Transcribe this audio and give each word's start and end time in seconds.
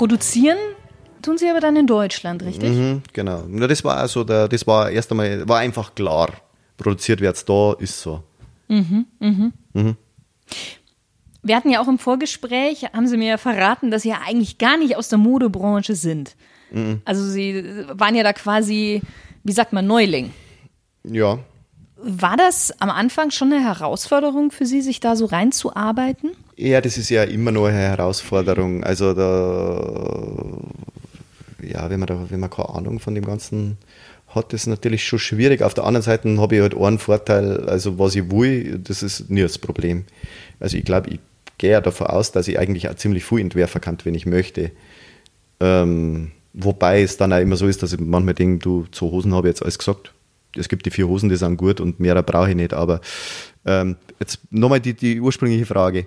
Produzieren 0.00 0.56
tun 1.20 1.36
Sie 1.36 1.46
aber 1.46 1.60
dann 1.60 1.76
in 1.76 1.86
Deutschland, 1.86 2.42
richtig? 2.42 2.70
Mhm, 2.70 3.02
genau. 3.12 3.44
Na, 3.46 3.66
das 3.66 3.84
war 3.84 3.98
also 3.98 4.24
der, 4.24 4.48
das 4.48 4.66
war 4.66 4.90
erst 4.90 5.10
einmal, 5.10 5.46
war 5.46 5.58
einfach 5.58 5.94
klar. 5.94 6.30
Produziert 6.78 7.20
wird's 7.20 7.44
da, 7.44 7.74
ist 7.78 8.00
so. 8.00 8.22
Wir 11.42 11.54
hatten 11.54 11.68
ja 11.68 11.82
auch 11.82 11.88
im 11.88 11.98
Vorgespräch, 11.98 12.84
haben 12.94 13.06
Sie 13.08 13.18
mir 13.18 13.28
ja 13.28 13.36
verraten, 13.36 13.90
dass 13.90 14.00
Sie 14.00 14.08
ja 14.08 14.20
eigentlich 14.26 14.56
gar 14.56 14.78
nicht 14.78 14.96
aus 14.96 15.10
der 15.10 15.18
Modebranche 15.18 15.94
sind. 15.94 16.34
Also 17.04 17.22
Sie 17.28 17.62
waren 17.92 18.14
ja 18.14 18.22
da 18.22 18.32
quasi, 18.32 19.02
wie 19.44 19.52
sagt 19.52 19.74
man, 19.74 19.86
Neuling. 19.86 20.32
Ja. 21.04 21.40
War 22.02 22.36
das 22.36 22.72
am 22.80 22.90
Anfang 22.90 23.30
schon 23.30 23.52
eine 23.52 23.62
Herausforderung 23.62 24.50
für 24.50 24.64
Sie, 24.64 24.80
sich 24.80 25.00
da 25.00 25.16
so 25.16 25.26
reinzuarbeiten? 25.26 26.30
Ja, 26.56 26.80
das 26.80 26.96
ist 26.96 27.10
ja 27.10 27.24
immer 27.24 27.52
noch 27.52 27.66
eine 27.66 27.76
Herausforderung. 27.76 28.84
Also 28.84 29.12
da, 29.12 30.56
ja, 31.62 31.90
wenn 31.90 32.00
man 32.00 32.06
da, 32.06 32.30
wenn 32.30 32.40
man 32.40 32.50
keine 32.50 32.70
Ahnung 32.70 33.00
von 33.00 33.14
dem 33.14 33.24
Ganzen 33.24 33.76
hat, 34.28 34.52
ist 34.52 34.66
natürlich 34.66 35.04
schon 35.04 35.18
schwierig. 35.18 35.62
Auf 35.62 35.74
der 35.74 35.84
anderen 35.84 36.02
Seite 36.02 36.40
habe 36.40 36.56
ich 36.56 36.62
halt 36.62 36.74
einen 36.74 36.98
Vorteil, 36.98 37.68
also 37.68 37.98
was 37.98 38.14
ich 38.14 38.30
will, 38.30 38.78
das 38.78 39.02
ist 39.02 39.28
nie 39.28 39.42
das 39.42 39.58
Problem. 39.58 40.04
Also 40.58 40.76
ich 40.76 40.84
glaube, 40.84 41.10
ich 41.10 41.20
gehe 41.58 41.72
ja 41.72 41.80
davon 41.80 42.06
aus, 42.06 42.32
dass 42.32 42.48
ich 42.48 42.58
eigentlich 42.58 42.88
auch 42.88 42.94
ziemlich 42.94 43.24
viel 43.24 43.40
entwerfen 43.40 43.80
kann, 43.80 43.98
wenn 44.04 44.14
ich 44.14 44.24
möchte. 44.24 44.70
Ähm, 45.60 46.32
wobei 46.54 47.02
es 47.02 47.18
dann 47.18 47.32
auch 47.32 47.40
immer 47.40 47.56
so 47.56 47.66
ist, 47.66 47.82
dass 47.82 47.92
ich 47.92 48.00
manchmal 48.00 48.34
denke, 48.34 48.62
du, 48.62 48.86
zu 48.90 49.10
Hosen 49.10 49.34
habe 49.34 49.48
ich 49.48 49.52
jetzt 49.52 49.62
alles 49.62 49.78
gesagt. 49.78 50.12
Es 50.56 50.68
gibt 50.68 50.86
die 50.86 50.90
vier 50.90 51.06
Hosen, 51.08 51.28
die 51.28 51.36
sind 51.36 51.56
gut 51.56 51.80
und 51.80 52.00
mehr 52.00 52.20
brauche 52.22 52.50
ich 52.50 52.56
nicht. 52.56 52.74
Aber 52.74 53.00
ähm, 53.64 53.96
jetzt 54.18 54.40
nochmal 54.50 54.80
die, 54.80 54.94
die 54.94 55.20
ursprüngliche 55.20 55.66
Frage. 55.66 56.06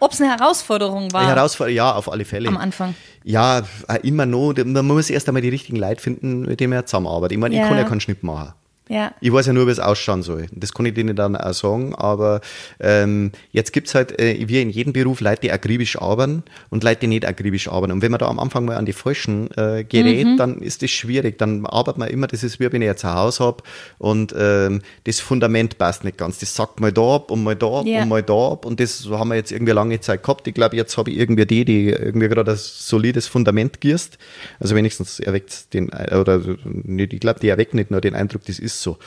Ob 0.00 0.12
es 0.12 0.20
eine 0.20 0.30
Herausforderung 0.30 1.12
war 1.12 1.26
Herausforderung, 1.26 1.76
ja, 1.76 1.92
auf 1.94 2.10
alle 2.10 2.24
Fälle. 2.24 2.48
am 2.48 2.56
Anfang. 2.56 2.94
Ja, 3.24 3.62
auch 3.88 3.94
immer 4.02 4.26
noch. 4.26 4.54
Man 4.64 4.86
muss 4.86 5.10
erst 5.10 5.26
einmal 5.28 5.42
die 5.42 5.48
richtigen 5.48 5.76
Leute 5.76 6.00
finden, 6.00 6.42
mit 6.42 6.60
denen 6.60 6.72
man 6.72 6.86
zusammenarbeitet. 6.86 7.32
Ich 7.32 7.38
meine, 7.38 7.56
Ja. 7.56 7.62
ich 7.62 7.68
kann 7.68 7.78
ja 7.78 7.84
keinen 7.84 8.00
Schnitt 8.00 8.22
machen. 8.22 8.52
Ja. 8.88 9.12
Ich 9.20 9.32
weiß 9.32 9.46
ja 9.46 9.52
nur, 9.52 9.66
wie 9.66 9.70
es 9.70 9.80
ausschauen 9.80 10.22
soll. 10.22 10.46
Das 10.52 10.72
kann 10.72 10.86
ich 10.86 10.94
denen 10.94 11.14
dann 11.14 11.36
auch 11.36 11.52
sagen, 11.52 11.94
aber 11.94 12.40
ähm, 12.80 13.32
jetzt 13.52 13.72
gibt's 13.72 13.94
halt, 13.94 14.18
äh, 14.18 14.48
wie 14.48 14.60
in 14.62 14.70
jedem 14.70 14.92
Beruf, 14.92 15.20
Leute, 15.20 15.42
die 15.42 15.52
akribisch 15.52 16.00
arbeiten 16.00 16.42
und 16.70 16.84
Leute, 16.84 17.00
die 17.00 17.06
nicht 17.08 17.26
akribisch 17.26 17.68
arbeiten. 17.68 17.92
Und 17.92 18.02
wenn 18.02 18.10
man 18.10 18.18
da 18.18 18.26
am 18.28 18.38
Anfang 18.38 18.64
mal 18.64 18.76
an 18.76 18.86
die 18.86 18.92
Falschen 18.92 19.50
äh, 19.56 19.84
gerät, 19.84 20.26
Mhm. 20.26 20.36
dann 20.36 20.58
ist 20.62 20.82
das 20.82 20.90
schwierig. 20.90 21.38
Dann 21.38 21.66
arbeitet 21.66 21.98
man 21.98 22.08
immer, 22.08 22.26
das 22.26 22.42
ist 22.42 22.60
wie 22.60 22.72
wenn 22.72 22.82
ich 22.82 22.86
jetzt 22.86 23.04
ein 23.04 23.14
Haus 23.14 23.40
hab 23.40 23.62
und 23.98 24.34
ähm, 24.36 24.80
das 25.04 25.20
Fundament 25.20 25.78
passt 25.78 26.04
nicht 26.04 26.16
ganz. 26.18 26.38
Das 26.38 26.54
sagt 26.54 26.80
mal 26.80 26.92
da 26.92 27.16
ab 27.16 27.30
und 27.30 27.44
mal 27.44 27.56
da 27.56 27.66
ab 27.80 27.86
Ja. 27.86 28.02
und 28.02 28.08
mal 28.08 28.22
da 28.22 28.52
ab 28.52 28.64
und 28.64 28.80
das 28.80 29.06
haben 29.10 29.28
wir 29.28 29.36
jetzt 29.36 29.52
irgendwie 29.52 29.72
lange 29.72 30.00
Zeit 30.00 30.22
gehabt. 30.22 30.46
Ich 30.48 30.54
glaube, 30.54 30.76
jetzt 30.76 30.96
habe 30.96 31.10
ich 31.10 31.18
irgendwie 31.18 31.46
die, 31.46 31.64
die 31.64 31.88
irgendwie 31.90 32.28
gerade 32.28 32.52
ein 32.52 32.56
solides 32.58 33.26
Fundament 33.26 33.80
gierst. 33.80 34.18
Also 34.60 34.74
wenigstens 34.74 35.20
erweckt 35.20 35.72
den, 35.74 35.90
oder 35.90 36.40
nicht, 36.64 37.12
ich 37.12 37.20
glaube, 37.20 37.40
die 37.40 37.48
erweckt 37.48 37.74
nicht 37.74 37.90
nur 37.90 38.00
den 38.00 38.14
Eindruck, 38.14 38.44
das 38.46 38.58
ist 38.58 38.77
so. 38.82 38.98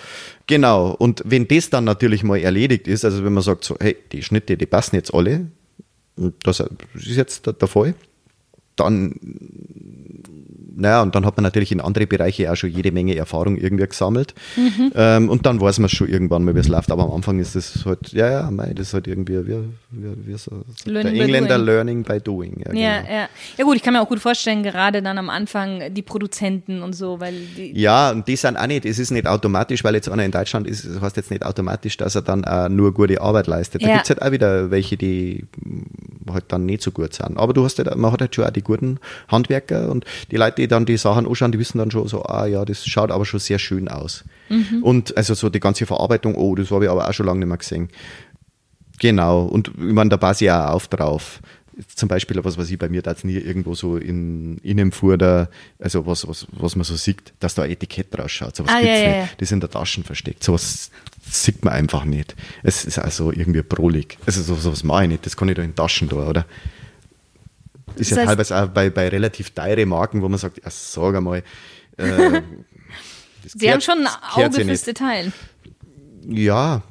Genau. 0.48 0.92
Und 0.92 1.22
wenn 1.26 1.48
das 1.48 1.70
dann 1.70 1.84
natürlich 1.84 2.24
mal 2.24 2.40
erledigt 2.40 2.88
ist, 2.88 3.06
also 3.06 3.24
wenn 3.24 3.34
man 3.34 3.44
sagt 3.44 3.64
so, 3.64 3.76
hey, 3.80 3.98
die 4.12 4.24
Schnitte, 4.24 4.58
die 4.58 4.66
passen 4.66 4.96
jetzt 4.96 5.14
alle, 5.14 5.48
das 6.44 6.60
ist 6.94 7.18
jetzt 7.18 7.46
der 7.46 7.68
Fall, 7.68 7.96
dann, 8.76 9.16
naja, 10.76 11.02
und 11.02 11.14
dann 11.16 11.26
hat 11.26 11.36
man 11.38 11.44
natürlich 11.44 11.72
in 11.72 11.82
andere 11.82 12.08
Bereiche 12.08 12.52
auch 12.52 12.56
schon 12.56 12.70
jede 12.72 12.92
Menge 12.92 13.16
Erfahrung 13.16 13.58
irgendwie 13.58 13.86
gesammelt. 13.88 14.34
Mhm. 14.56 14.92
Ähm, 14.96 15.30
und 15.30 15.46
dann 15.46 15.60
weiß 15.60 15.80
man 15.80 15.90
schon 15.90 16.08
irgendwann 16.08 16.44
mal, 16.44 16.56
wie 16.56 16.60
es 16.60 16.68
läuft. 16.68 16.92
Aber 16.92 17.04
am 17.04 17.12
Anfang 17.12 17.40
ist 17.40 17.56
das 17.56 17.86
halt, 17.86 18.14
ja, 18.14 18.30
ja, 18.32 18.52
mei, 18.52 18.74
das 18.74 18.88
ist 18.88 18.94
halt 18.94 19.08
irgendwie, 19.08 19.46
wie, 19.48 19.56
wie, 19.92 20.28
wie 20.28 20.38
so, 20.38 20.64
der 20.86 20.94
Learning 20.94 21.14
by 21.14 21.20
Engländer 21.24 21.56
doing. 21.58 21.66
Learning 21.66 22.04
by 22.04 22.20
Doing. 22.22 22.64
Ja, 22.66 22.74
Ja, 22.74 22.98
genau. 23.02 23.12
ja. 23.14 23.30
Ja 23.58 23.64
gut, 23.66 23.76
ich 23.76 23.84
kann 23.84 23.94
mir 23.94 24.02
auch 24.02 24.08
gut 24.08 24.20
vorstellen, 24.20 24.64
gerade 24.64 25.02
dann 25.02 25.18
am 25.18 25.30
Anfang 25.30 25.94
die 25.94 26.02
Produzenten 26.02 26.82
und 26.82 26.94
so, 26.94 27.20
weil 27.20 27.34
die 27.58 27.78
Ja, 27.80 28.12
und 28.12 28.28
die 28.28 28.36
sind 28.36 28.58
auch 28.58 28.68
nicht, 28.68 28.86
es 28.86 29.00
ist 29.00 29.12
nicht 29.12 29.28
automatisch, 29.28 29.84
weil 29.84 29.96
jetzt 29.96 30.10
einer 30.10 30.24
in 30.24 30.32
Deutschland 30.32 30.68
ist, 30.68 30.86
das 30.86 31.02
heißt 31.02 31.18
jetzt 31.18 31.32
nicht 31.32 31.46
automatisch, 31.46 31.98
dass 31.98 32.16
er 32.16 32.22
dann 32.22 32.46
auch 32.46 32.70
nur 32.70 32.94
gute 32.94 33.20
Arbeit 33.22 33.48
leistet. 33.48 33.84
Da 33.84 33.88
Ja. 33.88 33.94
gibt's 33.96 34.10
halt 34.10 34.22
auch 34.22 34.32
wieder 34.32 34.72
welche, 34.72 34.98
die 34.98 35.46
halt 36.32 36.46
dann 36.50 36.66
nicht 36.66 36.82
so 36.82 36.92
gut 36.92 37.14
sind. 37.14 37.38
Aber 37.38 37.54
du 37.54 37.64
hast 37.64 37.78
halt, 37.80 37.94
man 37.96 38.12
hat 38.12 38.22
halt 38.22 38.34
schon 38.36 38.46
auch 38.46 38.52
die 38.52 38.62
guten 38.62 39.00
Handwerker 39.28 39.90
und 39.90 40.06
die 40.32 40.38
Leute, 40.38 40.61
die 40.62 40.68
dann 40.68 40.86
die 40.86 40.98
Sachen 40.98 41.28
anschauen, 41.28 41.52
die 41.52 41.60
wissen 41.60 41.78
dann 41.80 41.92
schon 41.92 42.08
so, 42.08 42.24
ah 42.24 42.46
ja, 42.46 42.64
das 42.64 42.86
schaut 42.86 43.12
aber 43.12 43.26
schon 43.26 43.40
sehr 43.40 43.60
schön 43.60 43.88
aus. 43.90 44.24
Und 44.82 45.16
also 45.18 45.34
so 45.34 45.50
die 45.50 45.60
ganze 45.60 45.86
Verarbeitung, 45.86 46.36
oh, 46.36 46.56
das 46.56 46.72
habe 46.72 46.86
ich 46.86 46.90
aber 46.92 47.08
auch 47.10 47.14
schon 47.14 47.26
lange 47.26 47.40
nicht 47.40 47.48
mehr 47.48 47.58
gesehen. 47.58 47.90
Genau, 49.00 49.44
und 49.44 49.70
ich 49.70 49.94
meine, 49.94 50.10
da 50.10 50.18
passe 50.18 50.46
ich 50.46 50.52
auch 50.52 50.70
auf 50.72 50.88
drauf. 50.88 51.40
Zum 51.96 52.10
Beispiel, 52.10 52.44
was 52.44 52.58
weiß 52.58 52.70
ich, 52.70 52.78
bei 52.78 52.90
mir 52.90 53.02
da 53.02 53.16
nie 53.24 53.38
irgendwo 53.38 53.74
so 53.74 53.98
in 53.98 54.58
Innenfuder, 54.60 55.50
also 55.80 56.06
was, 56.06 56.28
was, 56.28 56.46
was 56.52 56.76
man 56.76 56.84
so 56.84 56.96
sieht, 56.96 57.34
dass 57.40 57.56
da 57.56 57.64
ein 57.64 57.72
Etikett 57.72 58.08
draus 58.16 58.32
schaut. 58.32 58.56
Sowas 58.56 58.72
Ah, 58.72 58.80
gibt's 58.82 58.88
ja, 58.94 59.02
ja, 59.02 59.08
nicht. 59.08 59.18
ja. 59.18 59.30
Das 59.38 59.48
ist 59.48 59.52
in 59.54 59.60
der 59.62 59.70
Taschen 59.72 60.04
versteckt. 60.04 60.44
Sowas 60.44 60.92
sieht 61.28 61.64
man 61.66 61.74
einfach 61.74 62.04
nicht. 62.06 62.36
Es 62.62 62.86
ist 62.86 63.00
also 63.00 63.32
irgendwie 63.32 63.64
brolig. 63.64 64.18
Also 64.28 64.44
so, 64.44 64.56
sowas 64.56 64.84
mache 64.84 65.04
ich 65.04 65.10
nicht. 65.10 65.26
Das 65.26 65.36
kann 65.38 65.50
ich 65.50 65.56
da 65.56 65.64
in 65.64 65.74
Taschen 65.74 66.10
da, 66.10 66.18
oder? 66.18 66.46
Ist 67.96 68.12
Das 68.12 68.18
ja 68.18 68.24
heißt- 68.24 68.26
teilweise 68.28 68.64
auch 68.64 68.68
bei, 68.70 68.90
bei 68.90 69.08
relativ 69.10 69.50
teuren 69.52 69.90
Marken, 69.90 70.22
wo 70.22 70.30
man 70.30 70.40
sagt, 70.40 70.58
ja, 70.64 70.70
sag 70.70 71.16
einmal, 71.16 71.44
äh, 71.98 72.04
Sie 73.48 73.58
gehört- 73.60 73.74
haben 73.74 73.82
schon 73.82 74.00
ein 74.08 74.46
Auge 74.46 74.64
fürs. 74.66 74.84
Detail. 74.84 75.32
Ja, 76.28 76.82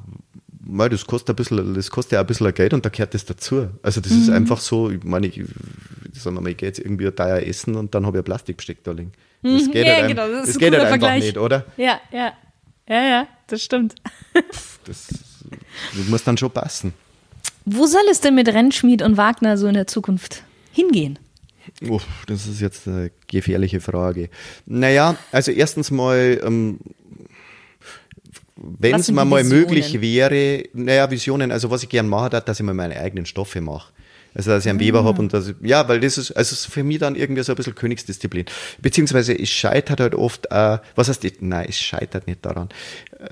weil 0.63 0.89
das 0.89 1.05
kostet 1.05 1.29
ein 1.31 1.35
bisschen, 1.37 1.73
das 1.73 1.89
kostet 1.89 2.13
ja 2.13 2.19
ein 2.21 2.27
bisschen 2.27 2.53
Geld 2.53 2.73
und 2.73 2.85
da 2.85 2.89
gehört 2.89 3.13
das 3.13 3.25
dazu. 3.25 3.69
Also 3.81 4.01
das 4.01 4.11
ist 4.11 4.27
Mhm. 4.27 4.35
einfach 4.35 4.59
so, 4.59 4.89
ich 4.91 5.03
meine, 5.03 5.27
ich, 5.27 5.41
sagen 6.13 6.35
wir 6.35 6.41
mal, 6.41 6.49
ich 6.49 6.57
gehe 6.57 6.67
jetzt 6.69 6.79
irgendwie 6.79 7.07
ein 7.07 7.15
teuer 7.15 7.39
essen 7.39 7.75
und 7.75 7.95
dann 7.95 8.05
habe 8.05 8.17
ich 8.17 8.21
ein 8.21 8.25
Plastikbesteck 8.25 8.83
da 8.83 8.91
liegen. 8.91 9.11
Das 9.43 9.65
geht 9.71 9.73
Mhm. 9.73 9.87
ja, 9.87 9.93
halt, 9.95 10.07
genau, 10.09 10.27
das 10.29 10.41
ist 10.41 10.47
das 10.49 10.57
geht 10.59 10.71
halt 10.73 10.81
einfach 10.83 10.89
Vergleich. 10.89 11.23
nicht, 11.23 11.37
oder? 11.37 11.65
Ja, 11.77 11.99
ja. 12.11 12.33
Ja, 12.87 13.03
ja, 13.07 13.27
das 13.47 13.63
stimmt. 13.63 13.95
Das, 14.85 15.07
das 15.95 16.07
muss 16.09 16.23
dann 16.23 16.37
schon 16.37 16.49
passen. 16.51 16.93
Wo 17.65 17.85
soll 17.85 18.01
es 18.11 18.19
denn 18.19 18.33
mit 18.35 18.47
Rentschmied 18.47 19.01
und 19.03 19.15
Wagner 19.15 19.57
so 19.57 19.67
in 19.67 19.75
der 19.75 19.85
Zukunft 19.87 20.43
hingehen? 20.71 21.19
Uff, 21.87 22.05
das 22.27 22.47
ist 22.47 22.59
jetzt 22.59 22.87
eine 22.87 23.11
gefährliche 23.27 23.81
Frage. 23.81 24.29
Naja, 24.65 25.15
also 25.31 25.51
erstens 25.51 25.91
mal, 25.91 26.41
ähm, 26.43 26.79
wenn 28.55 28.95
es 28.95 29.09
mir 29.11 29.25
mal 29.25 29.43
möglich 29.43 30.01
wäre, 30.01 30.63
naja, 30.73 31.09
Visionen, 31.09 31.51
also 31.51 31.69
was 31.71 31.83
ich 31.83 31.89
gern 31.89 32.07
mache, 32.07 32.41
dass 32.41 32.59
ich 32.59 32.65
mir 32.65 32.73
meine 32.73 32.99
eigenen 32.99 33.25
Stoffe 33.25 33.61
mache. 33.61 33.91
Also 34.33 34.51
dass 34.51 34.63
ich 34.65 34.69
einen 34.69 34.79
Weber 34.79 35.03
habe 35.03 35.19
und 35.19 35.33
dass 35.33 35.49
ich, 35.49 35.55
ja, 35.61 35.87
weil 35.89 35.99
das 35.99 36.17
ist, 36.17 36.31
also 36.31 36.53
ist 36.53 36.65
für 36.67 36.83
mich 36.83 36.99
dann 36.99 37.15
irgendwie 37.15 37.43
so 37.43 37.51
ein 37.51 37.55
bisschen 37.57 37.75
Königsdisziplin. 37.75 38.45
Beziehungsweise 38.81 39.37
es 39.37 39.49
scheitert 39.49 39.99
halt 39.99 40.15
oft, 40.15 40.45
äh, 40.51 40.77
was 40.95 41.09
heißt, 41.09 41.23
das? 41.23 41.33
nein, 41.41 41.65
es 41.67 41.77
scheitert 41.77 42.27
nicht 42.27 42.45
daran. 42.45 42.69
Äh, 43.19 43.29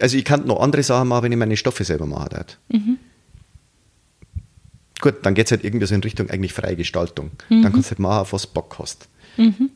Also 0.00 0.18
ich 0.18 0.24
kann 0.24 0.46
noch 0.46 0.60
andere 0.60 0.82
Sachen 0.82 1.08
machen, 1.08 1.24
wenn 1.24 1.32
ich 1.32 1.38
meine 1.38 1.56
Stoffe 1.56 1.84
selber 1.84 2.04
mache. 2.04 2.28
darf. 2.28 2.58
Gut, 5.00 5.14
dann 5.22 5.34
geht's 5.34 5.50
halt 5.50 5.64
irgendwie 5.64 5.86
so 5.86 5.94
in 5.94 6.02
Richtung 6.02 6.28
eigentlich 6.30 6.52
freie 6.52 6.76
Gestaltung. 6.76 7.30
Dann 7.48 7.72
kannst 7.72 7.90
du 7.90 7.90
halt 7.90 7.98
machen, 8.00 8.20
auf 8.20 8.32
was 8.32 8.46
Bock 8.46 8.76
hast. 8.78 9.08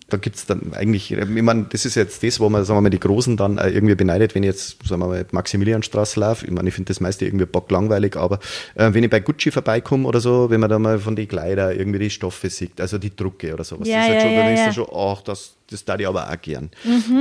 Da 0.08 0.16
gibt's 0.16 0.46
dann 0.46 0.72
eigentlich, 0.74 1.12
ich 1.12 1.42
meine, 1.42 1.66
das 1.70 1.84
ist 1.84 1.94
jetzt 1.94 2.22
das, 2.22 2.40
wo 2.40 2.48
man, 2.48 2.64
sagen 2.64 2.76
wir 2.78 2.82
mal, 2.82 2.90
die 2.90 3.00
Großen 3.00 3.36
dann 3.36 3.58
äh, 3.58 3.70
irgendwie 3.70 3.94
beneidet, 3.94 4.34
wenn 4.34 4.42
ich 4.42 4.48
jetzt, 4.48 4.86
sagen 4.86 5.00
wir 5.00 5.08
mal, 5.08 5.26
Maximilianstraße 5.30 6.20
laufe. 6.20 6.46
Ich 6.46 6.52
meine, 6.52 6.68
ich 6.68 6.74
finde 6.74 6.88
das 6.88 7.00
meiste 7.00 7.24
irgendwie 7.24 7.46
bock 7.46 7.70
langweilig, 7.70 8.16
aber 8.16 8.40
äh, 8.74 8.92
wenn 8.92 9.04
ich 9.04 9.10
bei 9.10 9.20
Gucci 9.20 9.50
vorbeikomme 9.50 10.06
oder 10.06 10.20
so, 10.20 10.50
wenn 10.50 10.60
man 10.60 10.68
da 10.68 10.78
mal 10.78 10.98
von 10.98 11.16
den 11.16 11.28
Kleider 11.28 11.74
irgendwie 11.74 12.00
die 12.00 12.10
Stoffe 12.10 12.50
sieht, 12.50 12.80
also 12.80 12.98
die 12.98 13.14
Drucke 13.14 13.54
oder 13.54 13.64
sowas, 13.64 13.88
Ja, 13.88 13.98
das 13.98 14.06
ist 14.06 14.12
halt 14.12 14.16
ja, 14.16 14.22
schon, 14.22 14.32
ja, 14.32 14.40
da 14.40 14.46
denkst 14.46 14.62
du 14.66 14.72
schon, 14.72 14.86
ach, 14.94 15.22
das, 15.22 15.54
das 15.70 15.84
da 15.84 15.96
ich 15.96 16.06
aber 16.06 16.30
auch 16.30 16.40
gern. 16.40 16.70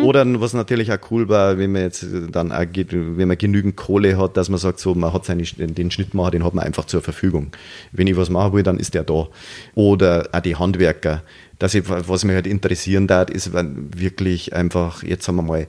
Oder 0.04 0.26
was 0.42 0.54
natürlich 0.54 0.92
auch 0.92 0.98
cool 1.10 1.30
war, 1.30 1.58
wenn 1.58 1.72
man 1.72 1.84
jetzt 1.84 2.06
dann 2.32 2.52
auch, 2.52 2.66
wenn 2.74 3.28
man 3.28 3.38
genügend 3.38 3.76
Kohle 3.76 4.18
hat, 4.18 4.36
dass 4.36 4.50
man 4.50 4.60
sagt, 4.60 4.80
so, 4.80 4.94
man 4.94 5.14
hat 5.14 5.26
seine, 5.26 5.44
den 5.44 5.92
Schnittmacher, 5.92 6.32
den 6.32 6.44
hat 6.44 6.54
man 6.54 6.66
einfach 6.66 6.86
zur 6.86 7.02
Verfügung. 7.02 7.52
Wenn 7.92 8.08
ich 8.08 8.18
was 8.18 8.30
machen 8.30 8.54
will, 8.54 8.64
dann 8.64 8.78
ist 8.78 8.94
der 8.94 9.04
da. 9.04 9.28
Oder 9.76 10.30
auch 10.32 10.40
die 10.42 10.56
Handwerker. 10.56 11.24
Dass 11.62 11.76
ich, 11.76 11.84
was 11.88 12.24
mich 12.24 12.34
halt 12.34 12.48
interessieren 12.48 13.06
darf, 13.06 13.30
ist 13.30 13.52
wirklich 13.54 14.52
einfach, 14.56 15.04
jetzt 15.04 15.26
sagen 15.26 15.36
wir 15.36 15.44
mal, 15.44 15.68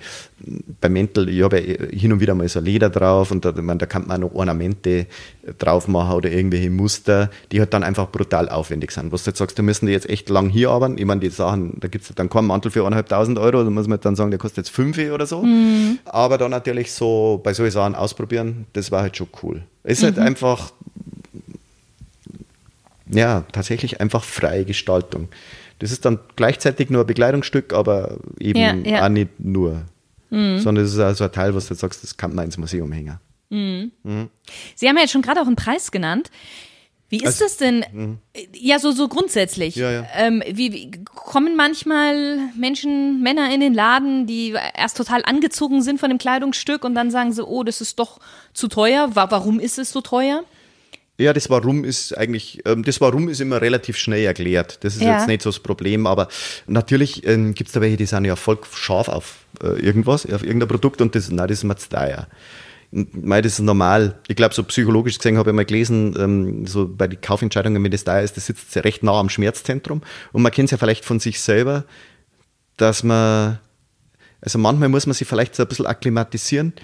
bei 0.80 0.88
Mäntel, 0.88 1.28
ich 1.28 1.42
habe 1.42 1.60
ja 1.60 1.86
hin 1.86 2.14
und 2.14 2.20
wieder 2.20 2.34
mal 2.34 2.48
so 2.48 2.60
Leder 2.60 2.88
drauf 2.88 3.30
und 3.30 3.44
da, 3.44 3.52
meine, 3.52 3.76
da 3.76 3.84
kann 3.84 4.06
man 4.06 4.24
auch 4.24 4.30
noch 4.30 4.34
Ornamente 4.34 5.06
drauf 5.58 5.88
machen 5.88 6.14
oder 6.14 6.30
irgendwelche 6.30 6.70
Muster, 6.70 7.28
die 7.52 7.60
halt 7.60 7.74
dann 7.74 7.82
einfach 7.82 8.10
brutal 8.10 8.48
aufwendig 8.48 8.90
sind. 8.92 9.12
Was 9.12 9.24
du 9.24 9.32
jetzt 9.32 9.38
sagst, 9.38 9.58
da 9.58 9.62
müssen 9.62 9.84
die 9.84 9.92
jetzt 9.92 10.08
echt 10.08 10.30
lang 10.30 10.48
hier 10.48 10.70
arbeiten. 10.70 10.96
Ich 10.96 11.04
meine, 11.04 11.20
die 11.20 11.28
Sachen, 11.28 11.76
da 11.78 11.88
gibt's 11.88 12.10
dann 12.14 12.30
keinen 12.30 12.46
Mantel 12.46 12.70
für 12.70 12.86
eineinhalbtausend 12.86 13.38
Euro, 13.38 13.62
da 13.62 13.68
muss 13.68 13.86
man 13.86 14.00
dann 14.00 14.16
sagen, 14.16 14.30
der 14.30 14.38
kostet 14.38 14.64
jetzt 14.64 14.74
fünf 14.74 14.96
oder 14.96 15.26
so. 15.26 15.44
Aber 16.06 16.38
dann 16.38 16.52
natürlich 16.52 16.90
so 16.90 17.38
bei 17.44 17.52
solchen 17.52 17.72
Sachen 17.72 17.94
ausprobieren, 17.94 18.64
das 18.72 18.90
war 18.90 19.02
halt 19.02 19.18
schon 19.18 19.28
cool. 19.42 19.62
Es 19.82 19.98
ist 19.98 20.04
halt 20.04 20.18
einfach, 20.18 20.72
ja, 23.10 23.44
tatsächlich 23.52 24.00
einfach 24.00 24.24
freie 24.24 24.64
Gestaltung. 24.64 25.28
Das 25.78 25.90
ist 25.92 26.04
dann 26.04 26.18
gleichzeitig 26.36 26.90
nur 26.90 27.02
ein 27.02 27.06
Bekleidungsstück, 27.06 27.72
aber 27.72 28.18
eben 28.38 28.58
Ja, 28.58 28.74
ja. 28.74 29.04
auch 29.04 29.08
nicht 29.08 29.38
nur. 29.38 29.82
Sondern 30.30 30.78
es 30.84 30.94
ist 30.94 30.98
also 30.98 31.24
ein 31.24 31.32
Teil, 31.32 31.54
was 31.54 31.66
du 31.68 31.74
jetzt 31.74 31.80
sagst, 31.82 32.02
das 32.02 32.16
kann 32.16 32.34
man 32.34 32.46
ins 32.46 32.56
Museum 32.56 32.90
hängen. 32.90 33.18
Sie 33.50 34.88
haben 34.88 34.96
ja 34.96 35.02
jetzt 35.02 35.10
schon 35.12 35.20
gerade 35.22 35.40
auch 35.42 35.46
einen 35.46 35.56
Preis 35.56 35.90
genannt. 35.90 36.30
Wie 37.10 37.18
ist 37.18 37.26
Also- 37.26 37.44
das 37.44 37.56
denn? 37.58 38.18
Ja, 38.54 38.78
so, 38.78 38.90
so 38.92 39.06
grundsätzlich. 39.08 39.76
Ja, 39.76 39.90
ja. 39.90 40.06
Ähm, 40.16 40.42
wie, 40.50 40.72
wie 40.72 40.90
kommen 41.04 41.54
manchmal 41.56 42.38
Menschen, 42.56 43.22
Männer 43.22 43.52
in 43.52 43.60
den 43.60 43.74
Laden, 43.74 44.26
die 44.26 44.54
erst 44.74 44.96
total 44.96 45.22
angezogen 45.26 45.82
sind 45.82 46.00
von 46.00 46.08
dem 46.08 46.16
Kleidungsstück 46.16 46.82
und 46.84 46.94
dann 46.94 47.10
sagen 47.10 47.32
sie, 47.32 47.44
oh, 47.46 47.64
das 47.64 47.82
ist 47.82 47.98
doch 47.98 48.18
zu 48.54 48.68
teuer. 48.68 49.14
Wa- 49.14 49.30
Warum 49.30 49.60
ist 49.60 49.78
es 49.78 49.90
so 49.92 50.00
teuer? 50.00 50.44
Ja, 51.22 51.32
das 51.32 51.48
Warum 51.50 51.84
ist 51.84 52.16
eigentlich, 52.18 52.60
ähm, 52.66 52.82
das 52.82 53.00
Warum 53.00 53.28
ist 53.28 53.40
immer 53.40 53.60
relativ 53.60 53.96
schnell 53.96 54.24
erklärt. 54.24 54.82
Das 54.84 54.96
ist 54.96 55.02
Ja. 55.02 55.18
jetzt 55.18 55.28
nicht 55.28 55.42
so 55.42 55.50
das 55.50 55.60
Problem, 55.60 56.06
aber 56.06 56.28
natürlich 56.66 57.26
ähm, 57.26 57.54
gibt 57.54 57.68
es 57.68 57.72
da 57.74 57.80
welche, 57.80 57.96
die 57.96 58.06
sind 58.06 58.24
ja 58.24 58.36
voll 58.36 58.58
scharf 58.74 59.08
auf 59.08 59.36
äh, 59.62 59.80
irgendwas, 59.80 60.26
auf 60.30 60.42
irgendein 60.42 60.68
Produkt 60.68 61.00
und 61.00 61.14
das, 61.14 61.30
nein, 61.30 61.48
das 61.48 61.58
ist 61.58 61.64
mir 61.64 61.76
zu 61.76 61.88
teuer. 61.88 62.26
Mei, 62.90 63.40
das 63.40 63.54
ist 63.54 63.60
normal. 63.60 64.18
Ich 64.28 64.36
glaube, 64.36 64.54
so 64.54 64.62
psychologisch 64.64 65.16
gesehen 65.16 65.38
habe 65.38 65.48
ich 65.50 65.56
mal 65.56 65.64
gelesen, 65.64 66.14
ähm, 66.18 66.66
so 66.66 66.86
bei 66.86 67.08
den 67.08 67.20
Kaufentscheidungen, 67.22 67.82
wenn 67.82 67.90
das 67.90 68.04
teuer 68.04 68.20
ist, 68.20 68.36
das 68.36 68.46
sitzt 68.46 68.76
recht 68.76 69.02
nah 69.02 69.18
am 69.18 69.30
Schmerzzentrum. 69.30 70.02
Und 70.32 70.42
man 70.42 70.52
kennt 70.52 70.66
es 70.66 70.72
ja 70.72 70.76
vielleicht 70.78 71.04
von 71.04 71.18
sich 71.18 71.40
selber, 71.40 71.84
dass 72.76 73.02
man, 73.02 73.58
also 74.42 74.58
manchmal 74.58 74.90
muss 74.90 75.06
man 75.06 75.14
sich 75.14 75.26
vielleicht 75.26 75.54
so 75.54 75.62
ein 75.62 75.68
bisschen 75.68 75.86
akklimatisieren. 75.86 76.74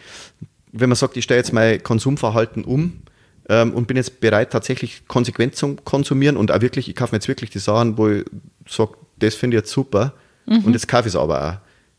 Wenn 0.72 0.88
man 0.88 0.96
sagt, 0.96 1.16
ich 1.18 1.24
stelle 1.24 1.38
jetzt 1.40 1.52
mein 1.52 1.82
Konsumverhalten 1.82 2.64
um 2.64 3.02
ähm, 3.48 3.72
und 3.72 3.86
bin 3.86 3.96
jetzt 3.96 4.20
bereit, 4.20 4.50
tatsächlich 4.50 5.06
konsequent 5.08 5.56
zu 5.56 5.76
konsumieren 5.76 6.36
und 6.36 6.52
auch 6.52 6.60
wirklich, 6.60 6.88
ich 6.88 6.96
kaufe 6.96 7.12
mir 7.12 7.16
jetzt 7.16 7.28
wirklich 7.28 7.50
die 7.50 7.58
Sachen, 7.58 7.98
wo 7.98 8.08
ich 8.08 8.24
sage, 8.68 8.92
das 9.18 9.34
finde 9.34 9.56
ich 9.56 9.62
jetzt 9.62 9.72
super 9.72 10.14
und 10.46 10.72
jetzt 10.72 10.88
kaufe 10.88 11.08
ich 11.08 11.14
es 11.14 11.16
aber 11.16 11.48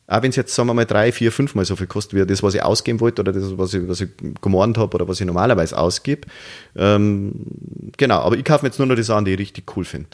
auch. 0.07 0.16
Auch 0.16 0.24
wenn 0.24 0.31
es 0.31 0.36
jetzt, 0.36 0.56
sagen 0.56 0.68
wir 0.68 0.74
mal, 0.74 0.86
drei, 0.86 1.12
vier, 1.12 1.31
fünfmal 1.31 1.66
so 1.66 1.75
viel 1.75 1.86
kostet 1.86 2.19
wie 2.19 2.25
das, 2.25 2.42
was 2.42 2.56
ich 2.56 2.63
ausgeben 2.63 3.00
wollte 3.00 3.22
oder 3.22 3.31
das, 3.31 3.57
was 3.60 3.75
ich, 3.75 3.88
was 3.88 4.01
ich 4.01 4.10
gemornt 4.42 4.80
habe 4.80 4.96
oder 4.96 5.07
was 5.07 5.19
ich 5.19 5.28
normalerweise 5.28 5.78
ausgebe. 5.78 6.28
Ähm, 6.75 7.46
genau, 7.95 8.22
aber 8.22 8.36
ich 8.36 8.44
kaufe 8.44 8.66
mir 8.66 8.69
jetzt 8.69 8.80
nur 8.80 8.88
noch 8.88 8.95
die 8.95 9.04
Sachen, 9.04 9.25
die 9.25 9.34
ich 9.34 9.40
richtig 9.40 9.78
cool 9.78 9.86
finde. 9.86 10.10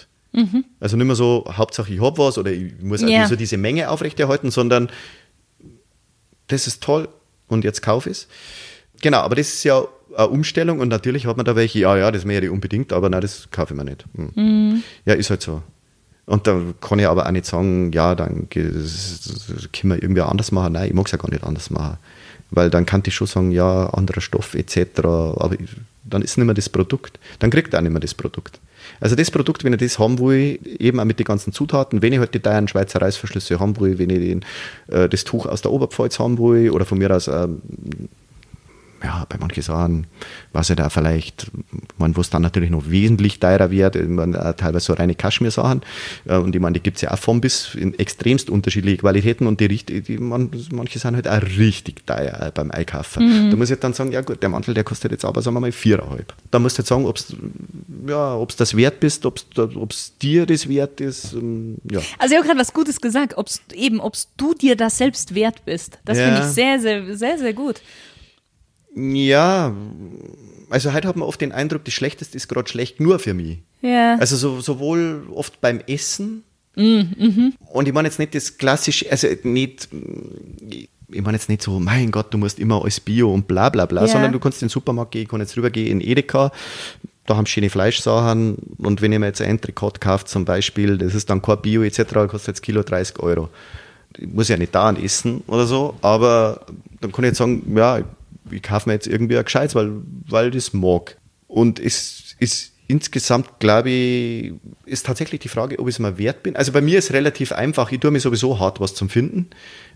Also 0.81 0.97
nicht 0.97 1.05
mehr 1.05 1.15
so, 1.15 1.45
Hauptsache 1.49 1.93
ich 1.93 2.01
habe 2.01 2.17
was 2.17 2.37
oder 2.37 2.51
ich 2.51 2.73
muss 2.81 3.01
nicht 3.01 3.27
so 3.29 3.37
diese 3.37 3.55
Menge 3.55 3.89
aufrechterhalten, 3.89 4.51
sondern 4.51 4.89
das 6.47 6.67
ist 6.67 6.83
toll 6.83 7.07
und 7.47 7.63
jetzt 7.63 7.81
kaufe 7.81 8.09
ich 8.09 8.17
es. 8.17 8.27
Genau, 9.01 9.19
aber 9.19 9.35
das 9.35 9.47
ist 9.47 9.63
ja 9.63 9.85
eine 10.15 10.27
Umstellung 10.27 10.79
und 10.79 10.89
natürlich 10.89 11.25
hat 11.25 11.37
man 11.37 11.45
da 11.45 11.55
welche, 11.55 11.79
ja, 11.79 11.97
ja, 11.97 12.11
das 12.11 12.25
möchte 12.25 12.45
ich 12.45 12.51
unbedingt, 12.51 12.93
aber 12.93 13.09
nein, 13.09 13.21
das 13.21 13.49
kaufe 13.51 13.73
ich 13.73 13.77
mir 13.77 13.85
nicht. 13.85 14.05
Hm. 14.15 14.83
Ja, 15.05 15.13
ist 15.13 15.29
halt 15.29 15.41
so. 15.41 15.61
Und 16.25 16.47
da 16.47 16.59
kann 16.81 16.99
ich 16.99 17.07
aber 17.07 17.27
auch 17.27 17.31
nicht 17.31 17.45
sagen, 17.45 17.91
ja, 17.91 18.15
dann 18.15 18.49
können 18.49 18.73
wir 19.83 20.01
irgendwie 20.01 20.21
anders 20.21 20.51
machen. 20.51 20.73
Nein, 20.73 20.87
ich 20.87 20.93
mag 20.93 21.05
es 21.05 21.11
ja 21.11 21.19
gar 21.19 21.29
nicht 21.29 21.43
anders 21.43 21.69
machen. 21.69 21.97
Weil 22.49 22.69
dann 22.69 22.85
kann 22.85 23.03
ich 23.05 23.13
schon 23.13 23.27
sagen, 23.27 23.51
ja, 23.51 23.89
anderer 23.91 24.21
Stoff 24.21 24.55
etc. 24.55 25.01
Aber 25.03 25.55
dann 26.03 26.21
ist 26.21 26.37
nicht 26.37 26.45
mehr 26.45 26.55
das 26.55 26.69
Produkt. 26.69 27.19
Dann 27.39 27.51
kriegt 27.51 27.73
er 27.73 27.79
auch 27.79 27.83
nicht 27.83 27.91
mehr 27.91 27.99
das 27.99 28.15
Produkt. 28.15 28.59
Also 28.99 29.15
das 29.15 29.29
Produkt, 29.29 29.63
wenn 29.63 29.73
ich 29.73 29.79
das 29.79 29.99
haben 29.99 30.19
will, 30.19 30.59
eben 30.79 30.99
auch 30.99 31.05
mit 31.05 31.19
den 31.19 31.25
ganzen 31.25 31.53
Zutaten, 31.53 32.01
wenn 32.01 32.13
ich 32.13 32.19
halt 32.19 32.33
die 32.33 32.39
teuren 32.39 32.67
Schweizer 32.67 33.01
Reißverschlüsse 33.01 33.59
haben 33.59 33.79
will, 33.79 33.99
wenn 33.99 34.09
ich 34.09 34.19
den, 34.19 34.45
äh, 34.87 35.09
das 35.09 35.23
Tuch 35.25 35.45
aus 35.45 35.61
der 35.61 35.71
Oberpfalz 35.71 36.19
haben 36.19 36.37
will 36.37 36.69
oder 36.71 36.85
von 36.85 36.97
mir 36.97 37.13
aus 37.15 37.27
ähm, 37.27 37.61
ja, 39.03 39.25
bei 39.29 39.37
manchen 39.37 39.61
Sachen, 39.61 40.07
was 40.53 40.69
ja 40.69 40.75
da 40.75 40.89
vielleicht, 40.89 41.51
man, 41.97 42.15
wo 42.15 42.21
es 42.21 42.29
dann 42.29 42.41
natürlich 42.41 42.69
noch 42.71 42.89
wesentlich 42.89 43.39
teurer 43.39 43.69
wird, 43.69 43.95
auch 43.97 44.53
teilweise 44.53 44.85
so 44.85 44.93
reine 44.93 45.15
Kaschmir-Sachen. 45.15 45.81
Äh, 46.25 46.37
Und 46.37 46.55
ich 46.55 46.61
meine, 46.61 46.73
die 46.73 46.79
gibt 46.81 46.97
es 46.97 47.01
ja 47.01 47.11
auch 47.11 47.19
von 47.19 47.41
bis 47.41 47.75
in 47.75 47.97
extremst 47.99 48.49
unterschiedliche 48.49 48.97
Qualitäten 48.97 49.47
und 49.47 49.59
die, 49.59 49.67
die 49.67 50.17
man, 50.17 50.49
manche 50.71 50.97
sind 50.99 51.15
halt 51.15 51.27
auch 51.27 51.41
richtig 51.57 52.05
teuer 52.07 52.41
äh, 52.41 52.51
beim 52.53 52.71
Einkaufen. 52.71 53.49
Da 53.51 53.55
muss 53.57 53.69
ich 53.69 53.79
dann 53.79 53.93
sagen, 53.93 54.11
ja 54.11 54.21
gut, 54.21 54.41
der 54.41 54.49
Mantel, 54.49 54.73
der 54.73 54.83
kostet 54.83 55.11
jetzt 55.11 55.25
aber, 55.25 55.41
sagen 55.41 55.55
wir 55.55 55.61
mal, 55.61 55.71
viereinhalb. 55.71 56.33
Da 56.51 56.59
musst 56.59 56.77
du 56.77 56.81
jetzt 56.81 56.89
sagen, 56.89 57.05
ob 57.05 57.17
es 57.17 57.35
ja, 58.07 58.35
ob's 58.35 58.55
das 58.55 58.75
wert 58.75 58.99
bist, 58.99 59.25
ob 59.25 59.39
es 59.91 60.17
dir 60.21 60.45
das 60.45 60.67
wert 60.67 61.01
ist. 61.01 61.33
ähm, 61.33 61.75
Ja. 61.91 61.99
Also 62.17 62.33
ich 62.33 62.37
habe 62.39 62.47
gerade 62.47 62.59
was 62.59 62.73
Gutes 62.73 63.01
gesagt, 63.01 63.37
ob's 63.37 63.61
eben, 63.73 63.99
ob's 63.99 64.29
du 64.37 64.53
dir 64.53 64.75
das 64.75 64.97
selbst 64.97 65.35
wert 65.35 65.65
bist. 65.65 65.99
Das 66.05 66.17
Ja. 66.17 66.25
finde 66.25 66.39
ich 66.41 66.53
sehr, 66.53 66.79
sehr, 66.79 67.15
sehr, 67.15 67.37
sehr 67.37 67.53
gut. 67.53 67.81
Ja, 68.95 69.73
also 70.69 70.93
heute 70.93 71.07
hat 71.07 71.15
man 71.15 71.27
oft 71.27 71.41
den 71.41 71.51
Eindruck, 71.51 71.83
das 71.85 71.93
Schlechteste 71.93 72.37
ist 72.37 72.47
gerade 72.47 72.69
schlecht 72.69 72.99
nur 72.99 73.19
für 73.19 73.33
mich. 73.33 73.59
Ja. 73.81 74.15
Also 74.19 74.35
so, 74.37 74.61
sowohl 74.61 75.23
oft 75.33 75.59
beim 75.61 75.79
Essen 75.87 76.43
und 76.77 77.87
ich 77.87 77.93
meine 77.93 78.07
jetzt 78.09 78.19
nicht 78.19 78.35
das 78.35 78.57
klassische, 78.57 79.09
also 79.09 79.27
nicht, 79.43 79.87
ich 81.09 81.21
meine 81.21 81.37
jetzt 81.37 81.47
nicht 81.47 81.61
so, 81.61 81.79
mein 81.79 82.11
Gott, 82.11 82.33
du 82.33 82.37
musst 82.37 82.59
immer 82.59 82.81
alles 82.81 82.99
Bio 82.99 83.33
und 83.33 83.47
bla 83.47 83.69
bla 83.69 83.85
bla, 83.85 84.01
Ja. 84.01 84.07
sondern 84.07 84.33
du 84.33 84.39
kannst 84.39 84.61
in 84.61 84.67
den 84.67 84.71
Supermarkt 84.71 85.11
gehen, 85.11 85.21
ich 85.23 85.29
kann 85.29 85.39
jetzt 85.39 85.55
rübergehen 85.55 86.01
in 86.01 86.01
Edeka, 86.05 86.51
da 87.25 87.37
haben 87.37 87.45
schöne 87.45 87.69
Fleischsachen 87.69 88.57
und 88.77 89.01
wenn 89.01 89.13
ich 89.13 89.19
mir 89.19 89.27
jetzt 89.27 89.41
ein 89.41 89.49
Entrecote 89.51 90.01
kaufe 90.01 90.25
zum 90.25 90.43
Beispiel, 90.43 90.97
das 90.97 91.15
ist 91.15 91.29
dann 91.29 91.41
kein 91.41 91.61
Bio 91.61 91.81
etc., 91.81 92.03
kostet 92.27 92.47
jetzt 92.47 92.61
Kilo 92.61 92.83
30 92.83 93.19
Euro. 93.19 93.49
Ich 94.17 94.27
muss 94.27 94.49
ja 94.49 94.57
nicht 94.57 94.75
dauernd 94.75 95.01
essen 95.01 95.43
oder 95.47 95.65
so, 95.65 95.95
aber 96.01 96.65
dann 96.99 97.13
kann 97.13 97.23
ich 97.23 97.29
jetzt 97.29 97.37
sagen, 97.37 97.73
ja, 97.75 98.01
ich 98.51 98.61
kaufe 98.61 98.89
mir 98.89 98.93
jetzt 98.93 99.07
irgendwie 99.07 99.37
ein 99.37 99.45
Gescheites, 99.45 99.75
weil, 99.75 99.91
weil 100.27 100.51
das 100.51 100.73
mag. 100.73 101.17
Und 101.47 101.79
es 101.79 102.35
ist 102.39 102.73
insgesamt, 102.87 103.59
glaube 103.59 103.89
ich, 103.89 104.53
ist 104.85 105.05
tatsächlich 105.05 105.41
die 105.41 105.47
Frage, 105.47 105.79
ob 105.79 105.87
ich 105.87 105.95
es 105.95 105.99
mir 105.99 106.17
wert 106.17 106.43
bin. 106.43 106.55
Also 106.55 106.71
bei 106.71 106.81
mir 106.81 106.99
ist 106.99 107.13
relativ 107.13 107.51
einfach, 107.51 107.91
ich 107.91 107.99
tue 107.99 108.11
mir 108.11 108.19
sowieso 108.19 108.59
hart 108.59 108.79
was 108.79 108.93
zum 108.93 109.09
Finden. 109.09 109.47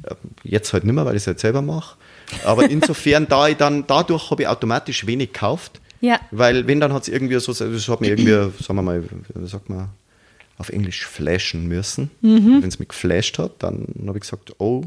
Äh, 0.04 0.16
Jetzt 0.44 0.74
halt 0.74 0.84
nicht 0.86 0.94
mehr, 0.94 1.06
weil 1.06 1.16
ich 1.16 1.24
es 1.24 1.28
halt 1.28 1.40
selber 1.40 1.62
mache. 1.62 1.98
Aber 2.46 2.70
insofern, 2.70 3.28
da 3.28 3.48
ich 3.48 3.58
dann, 3.58 3.86
dadurch 3.86 4.32
habe 4.32 4.44
ich 4.44 4.48
automatisch 4.48 5.06
wenig 5.06 5.34
gekauft. 5.34 5.80
Ja. 6.02 6.20
Weil 6.32 6.66
wenn, 6.66 6.80
dann 6.80 6.94
hat 6.94 7.04
es 7.04 7.10
irgendwie 7.10 7.38
so, 7.40 7.54
das 7.54 7.88
hat 7.90 8.02
mir 8.02 8.08
irgendwie, 8.08 8.32
sagen 8.64 8.76
wir 8.76 8.82
mal, 8.82 9.04
wie 9.04 9.48
sagt 9.48 9.70
man, 9.70 9.90
auf 10.58 10.70
Englisch 10.70 11.06
flashen 11.06 11.68
müssen. 11.68 12.10
Wenn 12.62 12.68
es 12.68 12.80
mich 12.80 12.90
geflasht 12.90 13.38
hat, 13.38 13.64
dann 13.64 13.88
habe 14.08 14.18
ich 14.18 14.22
gesagt, 14.22 14.54
oh, 14.60 14.84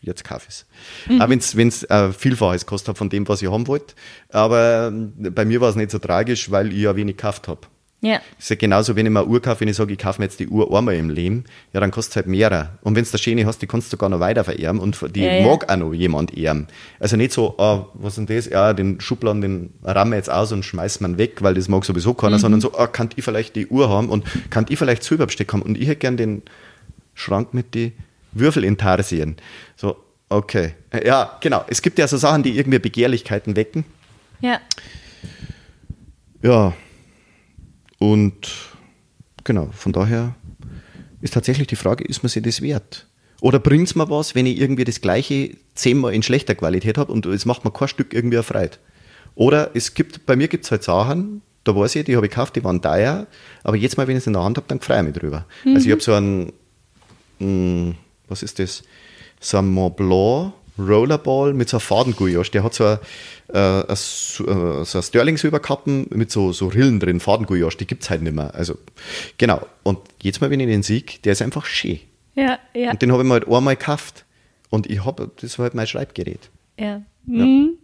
jetzt 0.00 0.24
kaufe 0.24 0.46
ich 0.48 0.64
es. 1.10 1.20
Auch 1.20 1.28
wenn 1.28 1.38
es 1.68 1.82
äh, 1.84 2.12
Vielfaches 2.12 2.66
gekostet 2.66 2.88
hat 2.90 2.98
von 2.98 3.10
dem, 3.10 3.28
was 3.28 3.42
ich 3.42 3.50
haben 3.50 3.66
wollte. 3.66 3.94
Aber 4.30 4.88
ähm, 4.88 5.12
bei 5.34 5.44
mir 5.44 5.60
war 5.60 5.68
es 5.70 5.76
nicht 5.76 5.90
so 5.90 5.98
tragisch, 5.98 6.50
weil 6.50 6.72
ich 6.72 6.78
ja 6.80 6.96
wenig 6.96 7.16
gekauft 7.16 7.48
habe. 7.48 7.60
Ja. 8.02 8.18
Ist 8.38 8.48
ja 8.48 8.56
genauso, 8.56 8.96
wenn 8.96 9.04
ich 9.04 9.12
mir 9.12 9.20
eine 9.20 9.28
Uhr 9.28 9.42
kaufe, 9.42 9.60
wenn 9.60 9.68
ich 9.68 9.76
sage, 9.76 9.92
ich 9.92 9.98
kaufe 9.98 10.22
mir 10.22 10.24
jetzt 10.24 10.40
die 10.40 10.48
Uhr 10.48 10.74
einmal 10.74 10.94
im 10.94 11.10
Leben, 11.10 11.44
ja, 11.74 11.80
dann 11.80 11.90
kostet 11.90 12.12
es 12.12 12.16
halt 12.16 12.28
mehrer. 12.28 12.78
Und 12.80 12.96
wenn 12.96 13.04
du 13.04 13.10
das 13.10 13.20
Schöne 13.20 13.44
hast, 13.44 13.60
die 13.60 13.66
kannst 13.66 13.88
du 13.88 13.90
sogar 13.90 14.08
noch 14.08 14.20
weiter 14.20 14.42
vererben 14.42 14.80
und 14.80 14.98
die 15.14 15.20
Ja, 15.20 15.34
ja. 15.34 15.46
mag 15.46 15.70
auch 15.70 15.76
noch 15.76 15.92
jemand 15.92 16.34
ehren. 16.34 16.68
Also 16.98 17.18
nicht 17.18 17.32
so, 17.32 17.56
ah, 17.58 17.88
was 17.92 18.16
ist 18.16 18.26
denn 18.26 18.34
das? 18.34 18.46
Ja, 18.48 18.72
den 18.72 19.02
Schubladen, 19.02 19.42
den 19.42 19.74
rahmen 19.84 20.12
wir 20.12 20.16
jetzt 20.16 20.30
aus 20.30 20.50
und 20.50 20.64
schmeißen 20.64 21.04
wir 21.06 21.10
ihn 21.12 21.18
weg, 21.18 21.42
weil 21.42 21.52
das 21.52 21.68
mag 21.68 21.84
sowieso 21.84 22.14
keiner, 22.14 22.36
Mhm. 22.38 22.40
sondern 22.40 22.60
so, 22.62 22.72
ah, 22.74 22.86
kann 22.86 23.10
ich 23.16 23.22
vielleicht 23.22 23.54
die 23.54 23.66
Uhr 23.66 23.90
haben 23.90 24.08
und 24.08 24.24
kann 24.48 24.64
ich 24.70 24.78
vielleicht 24.78 25.02
Silberbesteck 25.02 25.52
haben 25.52 25.60
und 25.60 25.76
ich 25.76 25.86
hätte 25.86 25.96
gern 25.96 26.16
den 26.16 26.40
Schrank 27.12 27.52
mit 27.52 27.74
die 27.74 27.92
Würfelintarsien. 28.32 29.36
So, 29.76 29.96
okay. 30.28 30.74
Ja, 31.04 31.38
genau. 31.40 31.64
Es 31.68 31.82
gibt 31.82 31.98
ja 31.98 32.06
so 32.08 32.16
Sachen, 32.16 32.42
die 32.42 32.56
irgendwie 32.56 32.78
Begehrlichkeiten 32.78 33.56
wecken. 33.56 33.84
Ja. 34.40 34.60
Ja. 36.42 36.74
Und 37.98 38.50
genau, 39.44 39.68
von 39.72 39.92
daher 39.92 40.34
ist 41.20 41.34
tatsächlich 41.34 41.66
die 41.66 41.76
Frage, 41.76 42.04
ist 42.04 42.22
man 42.22 42.30
sich 42.30 42.42
das 42.42 42.62
wert? 42.62 43.06
Oder 43.40 43.58
bringt 43.58 43.88
es 43.88 43.94
mir 43.94 44.08
was, 44.10 44.34
wenn 44.34 44.46
ich 44.46 44.58
irgendwie 44.58 44.84
das 44.84 45.00
gleiche 45.00 45.56
zehnmal 45.74 46.14
in 46.14 46.22
schlechter 46.22 46.54
Qualität 46.54 46.98
habe 46.98 47.12
und 47.12 47.26
es 47.26 47.46
macht 47.46 47.64
mir 47.64 47.70
kein 47.70 47.88
Stück 47.88 48.12
irgendwie 48.12 48.36
erfreut? 48.36 48.78
Oder 49.34 49.70
es 49.74 49.94
gibt, 49.94 50.26
bei 50.26 50.36
mir 50.36 50.48
gibt 50.48 50.64
es 50.64 50.70
halt 50.70 50.82
Sachen, 50.82 51.42
da 51.64 51.74
weiß 51.74 51.96
ich, 51.96 52.04
die 52.04 52.16
habe 52.16 52.26
ich 52.26 52.32
gekauft, 52.32 52.56
die 52.56 52.64
waren 52.64 52.82
teuer, 52.82 53.26
aber 53.64 53.76
jetzt 53.76 53.96
mal, 53.96 54.06
wenn 54.06 54.16
ich 54.16 54.22
es 54.22 54.26
in 54.26 54.32
der 54.32 54.42
Hand 54.42 54.56
habe, 54.56 54.66
dann 54.68 54.80
freue 54.80 54.98
ich 54.98 55.04
mich 55.04 55.14
drüber. 55.14 55.46
Also 55.66 55.86
ich 55.86 55.92
habe 55.92 56.02
so 56.02 56.14
einen, 56.14 56.52
mh, 57.38 57.94
was 58.30 58.42
ist 58.42 58.58
das? 58.58 58.82
So 59.40 59.58
ein 59.58 59.68
Mont 59.68 59.96
Blanc 59.96 60.52
Rollerball 60.78 61.52
mit 61.52 61.68
so 61.68 61.76
einem 61.76 61.82
Fadengouillage. 61.82 62.50
Der 62.52 62.62
hat 62.64 62.74
so 62.74 62.84
ein, 62.84 62.98
äh, 63.54 63.94
so 63.96 64.46
äh, 64.46 64.84
so 64.84 64.98
ein 64.98 65.02
Sterling-Silberkappen 65.02 66.06
mit 66.10 66.30
so, 66.30 66.52
so 66.52 66.68
Rillen 66.68 67.00
drin, 67.00 67.20
Fadengouillage, 67.20 67.76
die 67.76 67.86
gibt 67.86 68.02
es 68.02 68.10
halt 68.10 68.22
nicht 68.22 68.34
mehr. 68.34 68.54
Also, 68.54 68.78
genau. 69.38 69.66
Und 69.82 69.98
jetzt 70.22 70.40
mal, 70.40 70.50
wenn 70.50 70.60
ich 70.60 70.66
den 70.66 70.82
sieg, 70.82 71.22
der 71.22 71.32
ist 71.32 71.42
einfach 71.42 71.66
schön. 71.66 72.00
Ja, 72.34 72.58
ja, 72.74 72.92
Und 72.92 73.02
den 73.02 73.12
habe 73.12 73.22
ich 73.22 73.28
mir 73.28 73.34
halt 73.34 73.48
einmal 73.48 73.76
gekauft. 73.76 74.24
Und 74.70 74.88
ich 74.88 75.04
habe, 75.04 75.30
das 75.40 75.58
war 75.58 75.64
halt 75.64 75.74
mein 75.74 75.86
Schreibgerät. 75.86 76.50
ja. 76.78 77.02
Mhm. 77.26 77.74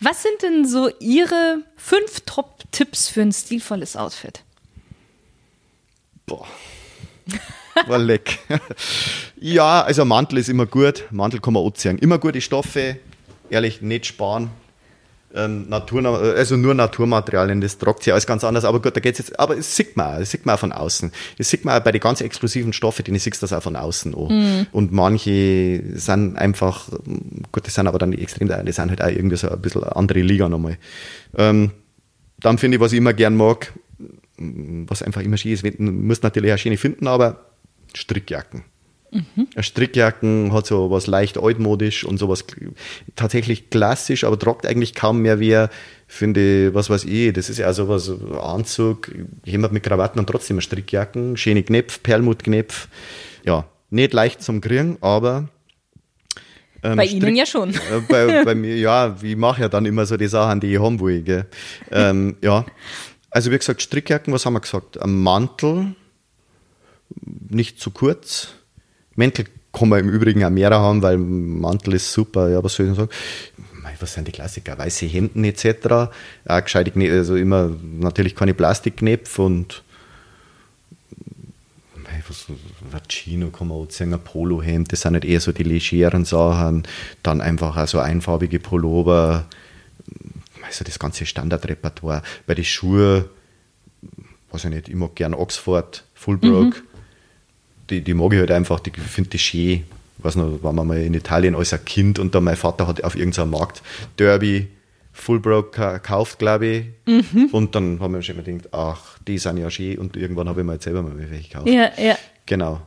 Was 0.00 0.22
sind 0.22 0.42
denn 0.42 0.66
so 0.66 0.90
Ihre 1.00 1.62
fünf 1.76 2.20
Top-Tipps 2.26 3.08
für 3.08 3.22
ein 3.22 3.32
stilvolles 3.32 3.96
Outfit? 3.96 4.42
Boah. 6.26 6.46
War 7.86 7.98
leck. 7.98 8.38
ja, 9.40 9.82
also 9.82 10.04
Mantel 10.04 10.38
ist 10.38 10.48
immer 10.48 10.66
gut. 10.66 11.04
Mantel 11.10 11.40
kann 11.40 11.52
man 11.52 11.64
anziehen. 11.66 11.98
Immer 11.98 12.18
gute 12.18 12.40
Stoffe. 12.40 12.96
Ehrlich, 13.50 13.82
nicht 13.82 14.06
sparen. 14.06 14.50
Ähm, 15.34 15.68
Natur, 15.68 16.04
also 16.18 16.56
nur 16.56 16.72
Naturmaterialien, 16.72 17.60
das 17.60 17.76
tragt 17.76 18.02
sich 18.02 18.12
alles 18.12 18.26
ganz 18.26 18.42
anders. 18.42 18.64
Aber 18.64 18.80
gut, 18.80 18.96
da 18.96 19.00
geht's 19.00 19.18
jetzt, 19.18 19.38
aber 19.38 19.58
es 19.58 19.76
sieht 19.76 19.94
man 19.96 20.14
auch, 20.14 20.18
das 20.18 20.30
sieht 20.30 20.46
man 20.46 20.54
auch 20.54 20.58
von 20.58 20.72
außen. 20.72 21.12
Das 21.36 21.50
sieht 21.50 21.64
man 21.64 21.78
auch 21.78 21.84
bei 21.84 21.92
den 21.92 22.00
ganz 22.00 22.22
exklusiven 22.22 22.72
Stoffen, 22.72 23.04
die 23.04 23.18
siehst 23.18 23.42
das 23.42 23.52
auch 23.52 23.62
von 23.62 23.76
außen 23.76 24.14
an. 24.14 24.66
Und 24.72 24.92
manche 24.92 25.82
sind 25.94 26.36
einfach, 26.36 26.88
gut, 27.52 27.66
das 27.66 27.74
sind 27.74 27.86
aber 27.86 27.98
dann 27.98 28.12
die 28.12 28.22
extrem, 28.22 28.48
die 28.48 28.72
sind 28.72 28.88
halt 28.88 29.02
auch 29.02 29.08
irgendwie 29.08 29.36
so 29.36 29.50
ein 29.50 29.60
bisschen 29.60 29.84
andere 29.84 30.20
Liga 30.20 30.48
nochmal. 30.48 30.78
Ähm, 31.36 31.72
dann 32.38 32.56
finde 32.56 32.76
ich, 32.76 32.80
was 32.80 32.92
ich 32.92 32.98
immer 32.98 33.12
gern 33.12 33.36
mag, 33.36 33.72
was 34.38 35.02
einfach 35.02 35.20
immer 35.20 35.36
schön 35.36 35.52
ist, 35.52 35.64
du 35.64 35.82
musst 35.82 36.22
natürlich 36.22 36.52
auch 36.52 36.58
schöne 36.58 36.76
finden, 36.78 37.08
aber 37.08 37.44
Strickjacken. 37.96 38.64
Mhm. 39.10 39.48
Strickjacken 39.58 40.52
hat 40.52 40.66
so 40.66 40.90
was 40.90 41.06
leicht 41.06 41.38
altmodisch 41.38 42.04
und 42.04 42.18
sowas 42.18 42.44
tatsächlich 43.14 43.70
klassisch, 43.70 44.24
aber 44.24 44.38
tragt 44.38 44.66
eigentlich 44.66 44.94
kaum 44.94 45.22
mehr 45.22 45.40
wer, 45.40 45.70
finde 46.06 46.74
was 46.74 46.90
weiß 46.90 47.04
ich, 47.04 47.32
das 47.32 47.48
ist 47.48 47.58
ja 47.58 47.72
so 47.72 47.88
was, 47.88 48.10
Anzug, 48.40 49.10
jemand 49.44 49.72
mit 49.72 49.84
Krawatten 49.84 50.18
und 50.18 50.26
trotzdem 50.26 50.60
Strickjacken, 50.60 51.36
schöne 51.36 51.62
Knöpfe, 51.62 52.00
Perlmuttknöpfe, 52.02 52.88
ja, 53.44 53.66
nicht 53.90 54.12
leicht 54.12 54.42
zum 54.42 54.60
Kriegen, 54.60 54.98
aber 55.00 55.48
ähm, 56.82 56.96
bei 56.96 57.06
Strick, 57.06 57.22
Ihnen 57.22 57.36
ja 57.36 57.46
schon. 57.46 57.70
Äh, 57.90 58.00
bei, 58.08 58.44
bei, 58.44 58.54
mir, 58.54 58.76
ja, 58.76 59.16
ich 59.22 59.36
mache 59.36 59.62
ja 59.62 59.68
dann 59.68 59.86
immer 59.86 60.04
so 60.04 60.16
die 60.16 60.28
Sachen, 60.28 60.60
die 60.60 60.74
ich 60.74 60.80
haben 60.80 61.00
will. 61.00 61.22
Gell. 61.22 61.46
Ähm, 61.90 62.36
ja, 62.42 62.66
also 63.30 63.50
wie 63.50 63.58
gesagt, 63.58 63.80
Strickjacken, 63.80 64.32
was 64.32 64.44
haben 64.44 64.54
wir 64.54 64.60
gesagt? 64.60 65.00
Ein 65.00 65.22
Mantel, 65.22 65.94
nicht 67.48 67.80
zu 67.80 67.90
kurz, 67.90 68.48
Mäntel 69.14 69.46
kann 69.72 69.88
man 69.88 70.00
im 70.00 70.08
Übrigen 70.08 70.44
auch 70.44 70.50
mehr 70.50 70.70
haben, 70.70 71.02
weil 71.02 71.18
Mantel 71.18 71.94
ist 71.94 72.12
super. 72.12 72.48
Ja, 72.48 72.64
was 72.64 72.74
soll 72.74 72.90
ich 72.90 72.96
sagen? 72.96 73.10
Was 73.98 74.12
sind 74.12 74.28
die 74.28 74.32
Klassiker? 74.32 74.76
Weiße 74.76 75.06
Hemden 75.06 75.44
etc. 75.44 76.10
Auch 76.46 76.62
gescheite 76.62 76.92
also 77.12 77.34
immer 77.34 77.70
natürlich 77.98 78.34
keine 78.34 78.52
Plastikknöpfe 78.52 79.42
und 79.42 79.82
was, 82.28 82.46
Chino 83.08 83.50
kann 83.50 83.68
man 83.68 83.78
auch 83.78 83.90
sagen, 83.90 84.12
ein 84.12 84.20
Polohemd, 84.20 84.92
das 84.92 85.02
sind 85.02 85.12
nicht 85.12 85.24
eher 85.24 85.40
so 85.40 85.52
die 85.52 85.62
legeren 85.62 86.24
Sachen. 86.24 86.82
Dann 87.22 87.40
einfach 87.40 87.76
auch 87.76 87.86
so 87.86 88.00
einfarbige 88.00 88.58
Pullover, 88.58 89.46
also 90.64 90.84
das 90.84 90.98
ganze 90.98 91.24
Standardrepertoire. 91.24 92.22
Bei 92.46 92.54
den 92.54 92.64
Schuhen, 92.64 93.26
weiß 94.50 94.64
ich 94.64 94.70
nicht, 94.70 94.88
ich 94.88 94.96
mag 94.96 95.14
gern 95.14 95.34
Oxford, 95.34 96.04
Fullbrook. 96.14 96.74
Mhm 96.74 96.85
die, 97.90 98.02
die 98.02 98.14
mag 98.14 98.32
ich 98.32 98.38
halt 98.38 98.50
einfach, 98.50 98.80
die 98.80 98.90
finde 98.90 99.30
ich 99.34 99.42
schön. 99.42 99.84
Ich 100.18 100.24
weiß 100.24 100.36
noch, 100.36 100.62
waren 100.62 100.76
wir 100.76 100.84
mal 100.84 100.98
in 100.98 101.14
Italien 101.14 101.54
als 101.54 101.72
ein 101.72 101.84
Kind 101.84 102.18
und 102.18 102.34
da 102.34 102.40
mein 102.40 102.56
Vater 102.56 102.86
hat 102.86 103.04
auf 103.04 103.16
irgendeinem 103.16 103.50
Markt 103.50 103.82
Derby 104.18 104.68
Fullbroke 105.12 105.92
gekauft, 105.94 106.38
glaube 106.38 106.66
ich. 106.66 106.84
Mhm. 107.06 107.48
Und 107.52 107.74
dann 107.74 108.00
haben 108.00 108.14
wir 108.14 108.22
schon 108.22 108.36
immer 108.36 108.44
gedacht, 108.44 108.72
ach, 108.72 109.18
die 109.26 109.38
sind 109.38 109.58
ja 109.58 109.70
schön. 109.70 109.98
Und 109.98 110.16
irgendwann 110.16 110.48
habe 110.48 110.60
ich 110.60 110.66
mir 110.66 110.74
jetzt 110.74 110.84
selber 110.84 111.02
mal 111.02 111.16
welche 111.16 111.48
gekauft. 111.48 111.68
Ja, 111.68 111.90
ja. 111.98 112.16
Genau. 112.44 112.80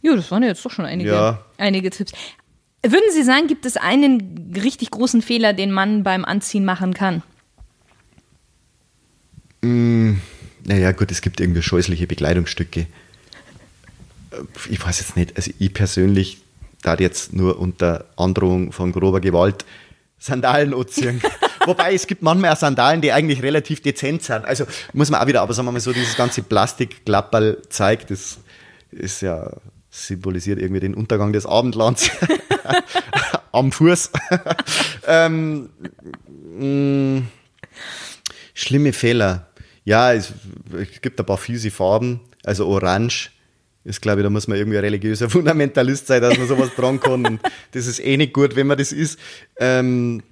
Ja, 0.00 0.16
das 0.16 0.30
waren 0.30 0.42
ja 0.42 0.48
jetzt 0.48 0.64
doch 0.64 0.70
schon 0.70 0.84
einige, 0.84 1.10
ja. 1.10 1.44
einige 1.58 1.90
Tipps. 1.90 2.12
Würden 2.84 3.12
Sie 3.12 3.22
sagen, 3.22 3.46
gibt 3.46 3.64
es 3.64 3.76
einen 3.76 4.52
richtig 4.60 4.90
großen 4.90 5.22
Fehler, 5.22 5.52
den 5.52 5.70
man 5.70 6.02
beim 6.02 6.24
Anziehen 6.24 6.64
machen 6.64 6.94
kann? 6.94 7.22
Mmh 9.62 10.16
naja, 10.64 10.92
gut, 10.92 11.10
es 11.10 11.20
gibt 11.20 11.40
irgendwie 11.40 11.62
scheußliche 11.62 12.06
Bekleidungsstücke. 12.06 12.86
Ich 14.70 14.84
weiß 14.84 15.00
jetzt 15.00 15.16
nicht, 15.16 15.36
also 15.36 15.50
ich 15.58 15.74
persönlich 15.74 16.38
da 16.82 16.94
jetzt 16.94 17.32
nur 17.32 17.58
unter 17.58 18.06
Androhung 18.16 18.72
von 18.72 18.92
grober 18.92 19.20
Gewalt 19.20 19.64
Sandalen 20.18 20.72
anziehen. 20.74 21.20
Wobei 21.66 21.94
es 21.94 22.06
gibt 22.06 22.22
manchmal 22.22 22.52
auch 22.52 22.56
Sandalen, 22.56 23.00
die 23.00 23.12
eigentlich 23.12 23.42
relativ 23.42 23.82
dezent 23.82 24.22
sind. 24.22 24.44
Also 24.44 24.66
muss 24.92 25.10
man 25.10 25.20
auch 25.20 25.26
wieder, 25.26 25.42
aber 25.42 25.52
sagen 25.54 25.66
wir 25.66 25.72
mal 25.72 25.80
so, 25.80 25.92
dieses 25.92 26.16
ganze 26.16 26.42
Plastikklapperl 26.42 27.62
zeigt, 27.68 28.10
das 28.10 28.38
ist 28.90 29.22
ja 29.22 29.50
symbolisiert 29.90 30.58
irgendwie 30.58 30.80
den 30.80 30.94
Untergang 30.94 31.32
des 31.32 31.44
Abendlands 31.44 32.10
am 33.52 33.72
Fuß. 33.72 34.10
ähm, 35.06 35.70
mh, 36.56 37.20
mm, 37.20 37.28
schlimme 38.54 38.92
Fehler. 38.92 39.48
Ja, 39.84 40.12
es, 40.12 40.32
es 40.72 41.00
gibt 41.00 41.18
ein 41.18 41.26
paar 41.26 41.38
fiese 41.38 41.70
Farben, 41.70 42.20
also 42.44 42.68
orange 42.68 43.30
ist, 43.84 44.00
glaube 44.00 44.20
ich, 44.20 44.24
da 44.24 44.30
muss 44.30 44.46
man 44.46 44.58
irgendwie 44.58 44.78
ein 44.78 44.84
religiöser 44.84 45.28
Fundamentalist 45.30 46.06
sein, 46.06 46.22
dass 46.22 46.38
man 46.38 46.46
sowas 46.46 46.70
dran 46.76 47.00
kann. 47.00 47.26
Und 47.26 47.40
das 47.72 47.86
ist 47.86 47.98
eh 47.98 48.16
nicht 48.16 48.32
gut, 48.32 48.54
wenn 48.56 48.66
man 48.66 48.78
das 48.78 48.92
ist. 48.92 49.18
Ähm, 49.56 50.22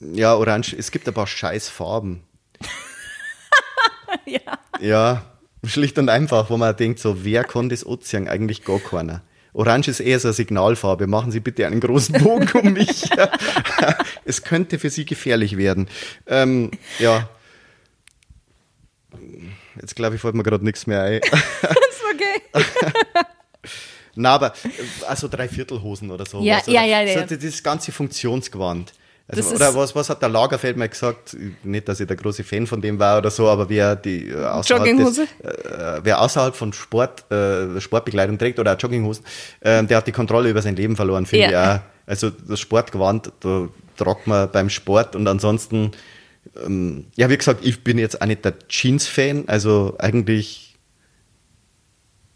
ja, 0.00 0.34
orange, 0.34 0.74
es 0.78 0.90
gibt 0.90 1.06
ein 1.08 1.14
paar 1.14 1.26
scheiß 1.26 1.68
Farben. 1.68 2.22
ja. 4.26 4.40
Ja, 4.80 5.24
schlicht 5.64 5.98
und 5.98 6.08
einfach, 6.08 6.50
wo 6.50 6.56
man 6.56 6.76
denkt, 6.76 6.98
so, 6.98 7.24
wer 7.24 7.44
kann 7.44 7.68
das 7.68 7.84
Ozean? 7.84 8.28
Eigentlich 8.28 8.64
gar 8.64 8.78
keiner. 8.78 9.22
Orange 9.52 9.88
ist 9.88 10.00
eher 10.00 10.20
so 10.20 10.28
eine 10.28 10.34
Signalfarbe. 10.34 11.06
Machen 11.06 11.32
Sie 11.32 11.40
bitte 11.40 11.66
einen 11.66 11.80
großen 11.80 12.22
Bogen 12.22 12.50
um 12.60 12.72
mich. 12.74 13.04
es 14.26 14.42
könnte 14.42 14.78
für 14.78 14.90
Sie 14.90 15.06
gefährlich 15.06 15.56
werden. 15.56 15.88
Ähm, 16.26 16.72
ja, 16.98 17.30
Jetzt 19.80 19.96
glaube 19.96 20.14
ich, 20.14 20.20
fällt 20.20 20.34
mir 20.34 20.42
gerade 20.42 20.64
nichts 20.64 20.86
mehr 20.86 21.02
ein. 21.02 21.20
das 21.20 21.40
ist 21.70 22.02
okay. 22.12 22.64
Na, 24.14 24.34
aber 24.34 24.54
also 25.06 25.28
Dreiviertelhosen 25.28 26.10
oder 26.10 26.24
so. 26.24 26.40
Ja, 26.40 26.62
ja, 26.66 26.84
ja, 26.84 27.02
ja. 27.02 27.28
So, 27.28 27.36
das 27.36 27.62
ganze 27.62 27.92
Funktionsgewand. 27.92 28.92
Also, 29.28 29.56
oder 29.56 29.74
was, 29.74 29.94
was 29.94 30.08
hat 30.08 30.22
der 30.22 30.28
Lagerfeld 30.28 30.76
mal 30.76 30.88
gesagt? 30.88 31.36
Nicht, 31.64 31.88
dass 31.88 31.98
ich 31.98 32.06
der 32.06 32.16
große 32.16 32.44
Fan 32.44 32.66
von 32.66 32.80
dem 32.80 32.98
war 32.98 33.18
oder 33.18 33.30
so, 33.30 33.48
aber 33.48 33.68
wer 33.68 33.96
die 33.96 34.28
äh, 34.28 34.44
außerhalb, 34.44 34.96
des, 34.96 35.18
äh, 35.18 35.24
wer 36.02 36.20
außerhalb 36.20 36.54
von 36.54 36.72
Sport, 36.72 37.30
äh, 37.32 37.80
Sportbekleidung 37.80 38.38
trägt 38.38 38.60
oder 38.60 38.74
auch 38.74 38.80
Jogginghosen, 38.80 39.24
äh, 39.60 39.82
der 39.82 39.96
hat 39.96 40.06
die 40.06 40.12
Kontrolle 40.12 40.48
über 40.48 40.62
sein 40.62 40.76
Leben 40.76 40.94
verloren, 40.94 41.26
finde 41.26 41.50
ja. 41.50 41.74
ich 41.74 41.80
auch. 41.80 41.82
Also 42.06 42.30
das 42.30 42.60
Sportgewand, 42.60 43.32
da 43.40 43.68
tragt 43.96 44.28
man 44.28 44.48
beim 44.52 44.70
Sport 44.70 45.16
und 45.16 45.26
ansonsten 45.26 45.90
ähm, 46.64 47.06
ja, 47.16 47.28
wie 47.30 47.36
gesagt, 47.36 47.64
ich 47.64 47.82
bin 47.82 47.98
jetzt 47.98 48.20
auch 48.20 48.26
nicht 48.26 48.44
der 48.44 48.58
Jeans-Fan. 48.68 49.48
Also 49.48 49.96
eigentlich, 49.98 50.76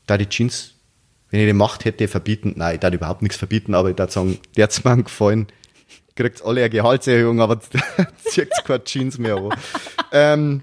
da 0.06 0.18
die 0.18 0.28
Jeans, 0.28 0.74
wenn 1.30 1.40
ich 1.40 1.46
die 1.46 1.52
Macht 1.52 1.84
hätte, 1.84 2.08
verbieten, 2.08 2.54
nein, 2.56 2.74
ich 2.74 2.80
darf 2.80 2.92
überhaupt 2.92 3.22
nichts 3.22 3.36
verbieten, 3.36 3.74
aber 3.74 3.90
ich 3.90 3.96
darf 3.96 4.12
sagen, 4.12 4.38
der 4.56 4.64
hat 4.68 4.84
mir 4.84 5.02
gefallen, 5.02 5.46
kriegt 6.16 6.44
alle 6.44 6.60
eine 6.60 6.70
Gehaltserhöhung, 6.70 7.40
aber 7.40 7.60
zieht 8.24 8.50
keine 8.64 8.84
Jeans 8.84 9.18
mehr 9.18 9.36
an. 9.36 9.50
ähm, 10.12 10.60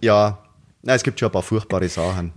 ja, 0.00 0.38
nein, 0.82 0.96
es 0.96 1.02
gibt 1.02 1.18
schon 1.18 1.28
ein 1.28 1.32
paar 1.32 1.42
furchtbare 1.42 1.88
Sachen. 1.88 2.32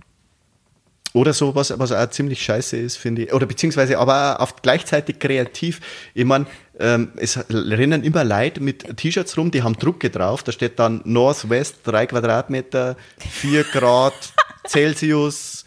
Oder 1.16 1.32
so, 1.32 1.54
was, 1.54 1.76
was 1.78 1.92
auch 1.92 2.10
ziemlich 2.10 2.42
scheiße 2.42 2.76
ist, 2.76 2.96
finde 2.98 3.22
ich. 3.22 3.32
Oder 3.32 3.46
beziehungsweise 3.46 3.98
aber 3.98 4.38
auch 4.38 4.52
gleichzeitig 4.60 5.18
kreativ. 5.18 5.80
Ich 6.12 6.26
meine, 6.26 6.44
ähm, 6.78 7.12
es 7.16 7.38
rennen 7.48 8.04
immer 8.04 8.24
Leute 8.24 8.60
mit 8.60 8.96
T-Shirts 8.96 9.36
rum, 9.36 9.50
die 9.50 9.62
haben 9.62 9.78
Drucke 9.78 10.10
drauf. 10.10 10.42
Da 10.42 10.52
steht 10.52 10.78
dann 10.78 11.00
Northwest, 11.04 11.76
drei 11.84 12.06
Quadratmeter, 12.06 12.96
vier 13.18 13.64
Grad 13.64 14.14
Celsius, 14.66 15.64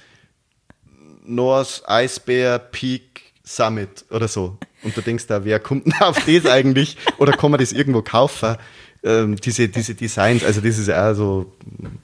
North 1.24 1.84
Eisbär 1.86 2.60
Peak 2.60 3.34
Summit 3.44 4.06
oder 4.12 4.28
so. 4.28 4.58
Und 4.84 4.96
du 4.96 5.01
denkst 5.01 5.28
da, 5.28 5.44
wer 5.44 5.60
kommt 5.60 5.88
denn 5.88 5.94
auf 6.00 6.24
das 6.25 6.46
eigentlich? 6.46 6.98
Oder 7.18 7.34
kann 7.34 7.51
man 7.51 7.60
das 7.60 7.72
irgendwo 7.72 8.01
kaufen? 8.01 8.56
Ähm, 9.01 9.36
diese, 9.38 9.68
diese 9.70 9.96
Designs, 9.96 10.44
also 10.44 10.62
das 10.62 10.78
ist 10.78 10.88
ja 10.88 11.13
so, 11.13 11.54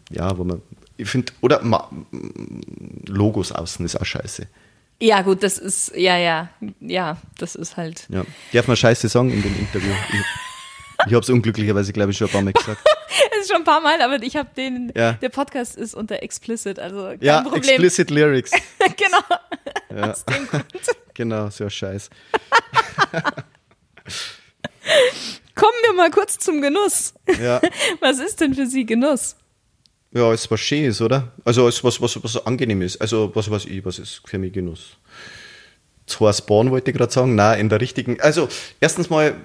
ja, 0.10 0.38
wo 0.38 0.44
man 0.44 0.62
ich 0.98 1.10
finde, 1.10 1.34
oder 1.42 1.62
Logos 3.06 3.52
außen 3.52 3.86
ist 3.86 4.00
auch 4.00 4.06
scheiße. 4.06 4.48
Ja, 5.02 5.22
gut, 5.22 5.44
das 5.44 5.58
ist, 5.58 5.92
ja, 5.96 6.18
ja, 6.18 6.50
ja, 6.80 7.18
das 7.38 7.56
ist 7.56 7.75
halt. 7.75 8.08
Ja. 8.10 8.24
Darf 8.54 8.68
man 8.68 8.78
scheiße 8.78 9.10
sagen 9.10 9.32
in 9.32 9.42
dem 9.42 9.58
Interview? 9.58 9.94
Ich, 10.98 11.08
ich 11.08 11.14
habe 11.14 11.24
es 11.24 11.30
unglücklicherweise, 11.30 11.92
glaube 11.92 12.12
ich, 12.12 12.18
schon 12.18 12.28
ein 12.28 12.32
paar 12.32 12.42
Mal 12.42 12.54
gesagt. 12.54 12.80
es 13.32 13.42
ist 13.42 13.48
schon 13.52 13.58
ein 13.58 13.64
paar 13.66 13.82
Mal, 13.82 14.02
aber 14.02 14.24
ich 14.24 14.38
habe 14.38 14.50
den, 14.56 14.94
ja. 14.96 15.12
der 15.12 15.28
Podcast 15.28 15.75
ist 15.75 15.94
unter 15.94 16.24
explicit, 16.24 16.80
also 16.80 17.08
kein 17.08 17.22
ja, 17.22 17.42
Problem. 17.42 17.64
explicit 17.64 18.10
Lyrics. 18.10 18.52
genau. 18.96 19.20
Ja. 19.94 20.12
Aus 20.12 20.24
dem 20.24 20.48
Grund. 20.48 20.66
Genau, 21.14 21.50
so 21.50 21.70
Scheiß. 21.70 22.10
Kommen 25.54 25.78
wir 25.84 25.94
mal 25.94 26.12
kurz 26.12 26.40
zum 26.40 26.62
Genuss. 26.62 27.14
Ja. 27.40 27.62
Was 28.00 28.20
ist 28.20 28.40
denn 28.40 28.54
für 28.54 28.68
Sie 28.68 28.86
Genuss? 28.86 29.36
Ja, 30.16 30.32
es 30.32 30.50
was 30.50 30.62
schön 30.62 30.86
ist, 30.86 31.02
oder? 31.02 31.34
Also 31.44 31.68
es 31.68 31.84
was, 31.84 32.02
was, 32.02 32.24
was 32.24 32.46
angenehm 32.46 32.82
ist. 32.82 33.02
Also 33.02 33.32
was 33.36 33.52
weiß 33.52 33.66
ich, 33.66 33.84
was 33.84 34.00
ist 34.00 34.22
für 34.26 34.38
mich 34.38 34.54
Genuss? 34.54 34.96
Zwei 36.08 36.32
Spawn 36.32 36.72
wollte 36.72 36.92
ich 36.92 36.98
gerade 36.98 37.12
sagen. 37.12 37.36
Nein, 37.36 37.60
in 37.60 37.70
der 37.70 37.82
richtigen. 37.82 38.22
Also 38.22 38.48
erstens 38.80 39.10
mal, 39.10 39.36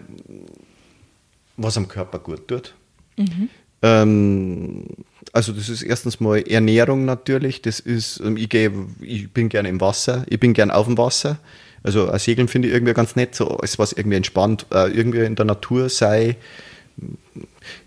was 1.57 1.77
am 1.77 1.89
Körper 1.89 2.21
gut 2.21 2.47
tut. 2.47 2.75
Mhm. 3.17 3.49
Ähm, 3.83 4.85
also 5.33 5.53
das 5.53 5.69
ist 5.69 5.83
erstens 5.83 6.21
mal 6.21 6.39
Ernährung 6.49 7.05
natürlich. 7.05 7.63
Das 7.63 7.81
ist, 7.81 8.21
ähm, 8.21 8.37
ich, 8.37 8.49
geh, 8.49 8.71
ich 9.01 9.33
bin 9.33 9.49
gerne 9.49 9.69
im 9.69 9.81
Wasser, 9.81 10.25
ich 10.29 10.39
bin 10.39 10.53
gerne 10.55 10.73
auf 10.73 10.87
dem 10.87 10.97
Wasser. 10.97 11.41
Also 11.83 12.17
Segeln 12.17 12.47
finde 12.47 12.69
ich 12.69 12.75
irgendwie 12.75 12.95
ganz 12.95 13.17
nett, 13.17 13.35
so 13.35 13.49
alles 13.49 13.77
was 13.81 13.93
irgendwie 13.93 14.19
entspannt, 14.19 14.67
äh, 14.73 14.89
irgendwie 14.89 15.25
in 15.25 15.35
der 15.35 15.47
Natur 15.47 15.89
sei 15.89 16.37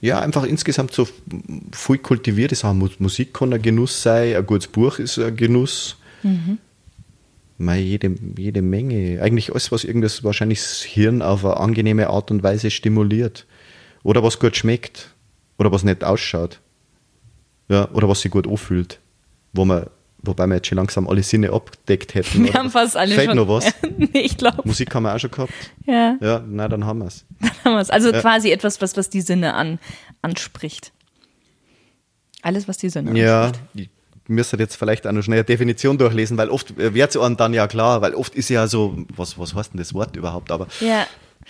ja, 0.01 0.19
einfach 0.19 0.43
insgesamt 0.43 0.93
so 0.93 1.07
voll 1.71 1.97
kultiviert 1.97 2.51
ist. 2.51 2.65
Auch 2.65 2.73
Musik 2.73 3.33
kann 3.33 3.53
ein 3.53 3.61
Genuss 3.61 4.01
sein, 4.01 4.35
ein 4.35 4.45
gutes 4.45 4.67
Buch 4.67 4.99
ist 4.99 5.19
ein 5.19 5.35
Genuss. 5.35 5.97
Mhm. 6.23 6.57
Mei, 7.57 7.79
jede, 7.79 8.15
jede 8.37 8.61
Menge. 8.61 9.21
Eigentlich 9.21 9.51
alles, 9.51 9.71
was 9.71 9.83
irgendwas 9.83 10.23
wahrscheinlich 10.23 10.59
das 10.59 10.81
Hirn 10.81 11.21
auf 11.21 11.45
eine 11.45 11.57
angenehme 11.57 12.09
Art 12.09 12.31
und 12.31 12.43
Weise 12.43 12.71
stimuliert. 12.71 13.45
Oder 14.03 14.23
was 14.23 14.39
gut 14.39 14.55
schmeckt. 14.55 15.13
Oder 15.57 15.71
was 15.71 15.83
nett 15.83 16.03
ausschaut. 16.03 16.59
Ja, 17.69 17.89
oder 17.91 18.09
was 18.09 18.21
sich 18.21 18.31
gut 18.31 18.47
anfühlt. 18.47 18.99
Wo 19.53 19.65
man, 19.65 19.87
wobei 20.23 20.47
wir 20.47 20.55
jetzt 20.55 20.67
schon 20.67 20.77
langsam 20.77 21.07
alle 21.07 21.21
Sinne 21.23 21.51
abgedeckt 21.51 22.15
hätten. 22.15 22.43
Wir 22.43 22.53
haben 22.53 22.69
fast 22.71 22.97
alle 22.97 23.13
Fällt 23.15 23.27
schon. 23.29 23.37
noch 23.37 23.47
was? 23.47 23.65
nee, 23.97 24.09
ich 24.21 24.37
glaube. 24.37 24.61
Musik 24.65 24.93
haben 24.95 25.03
wir 25.03 25.13
auch 25.15 25.19
schon 25.19 25.31
gehabt. 25.31 25.53
Ja, 25.85 26.17
Ja, 26.21 26.43
na 26.47 26.67
dann 26.67 26.85
haben 26.85 26.99
wir 26.99 27.07
es. 27.07 27.25
haben 27.65 27.75
wir's. 27.75 27.89
Also 27.89 28.11
quasi 28.11 28.51
etwas, 28.51 28.81
was, 28.81 28.97
was 28.97 29.09
die 29.09 29.21
Sinne 29.21 29.53
an, 29.53 29.79
anspricht. 30.21 30.91
Alles, 32.41 32.67
was 32.67 32.77
die 32.77 32.89
Sinne 32.89 33.17
Ja, 33.19 33.45
anspricht. 33.47 33.89
ich 34.25 34.29
müsste 34.29 34.57
jetzt 34.57 34.75
vielleicht 34.75 35.05
auch 35.07 35.11
noch 35.11 35.21
schnell 35.23 35.39
eine 35.39 35.43
Definition 35.45 35.97
durchlesen, 35.97 36.37
weil 36.37 36.49
oft 36.49 36.77
wird 36.77 37.09
es 37.15 37.17
einem 37.21 37.37
dann 37.37 37.53
ja 37.53 37.67
klar, 37.67 38.01
weil 38.01 38.15
oft 38.15 38.35
ist 38.35 38.49
ja 38.49 38.67
so, 38.67 38.97
was, 39.15 39.37
was 39.37 39.53
heißt 39.55 39.73
denn 39.73 39.79
das 39.79 39.93
Wort 39.93 40.15
überhaupt? 40.15 40.51
Aber 40.51 40.67
Ja. 40.79 41.05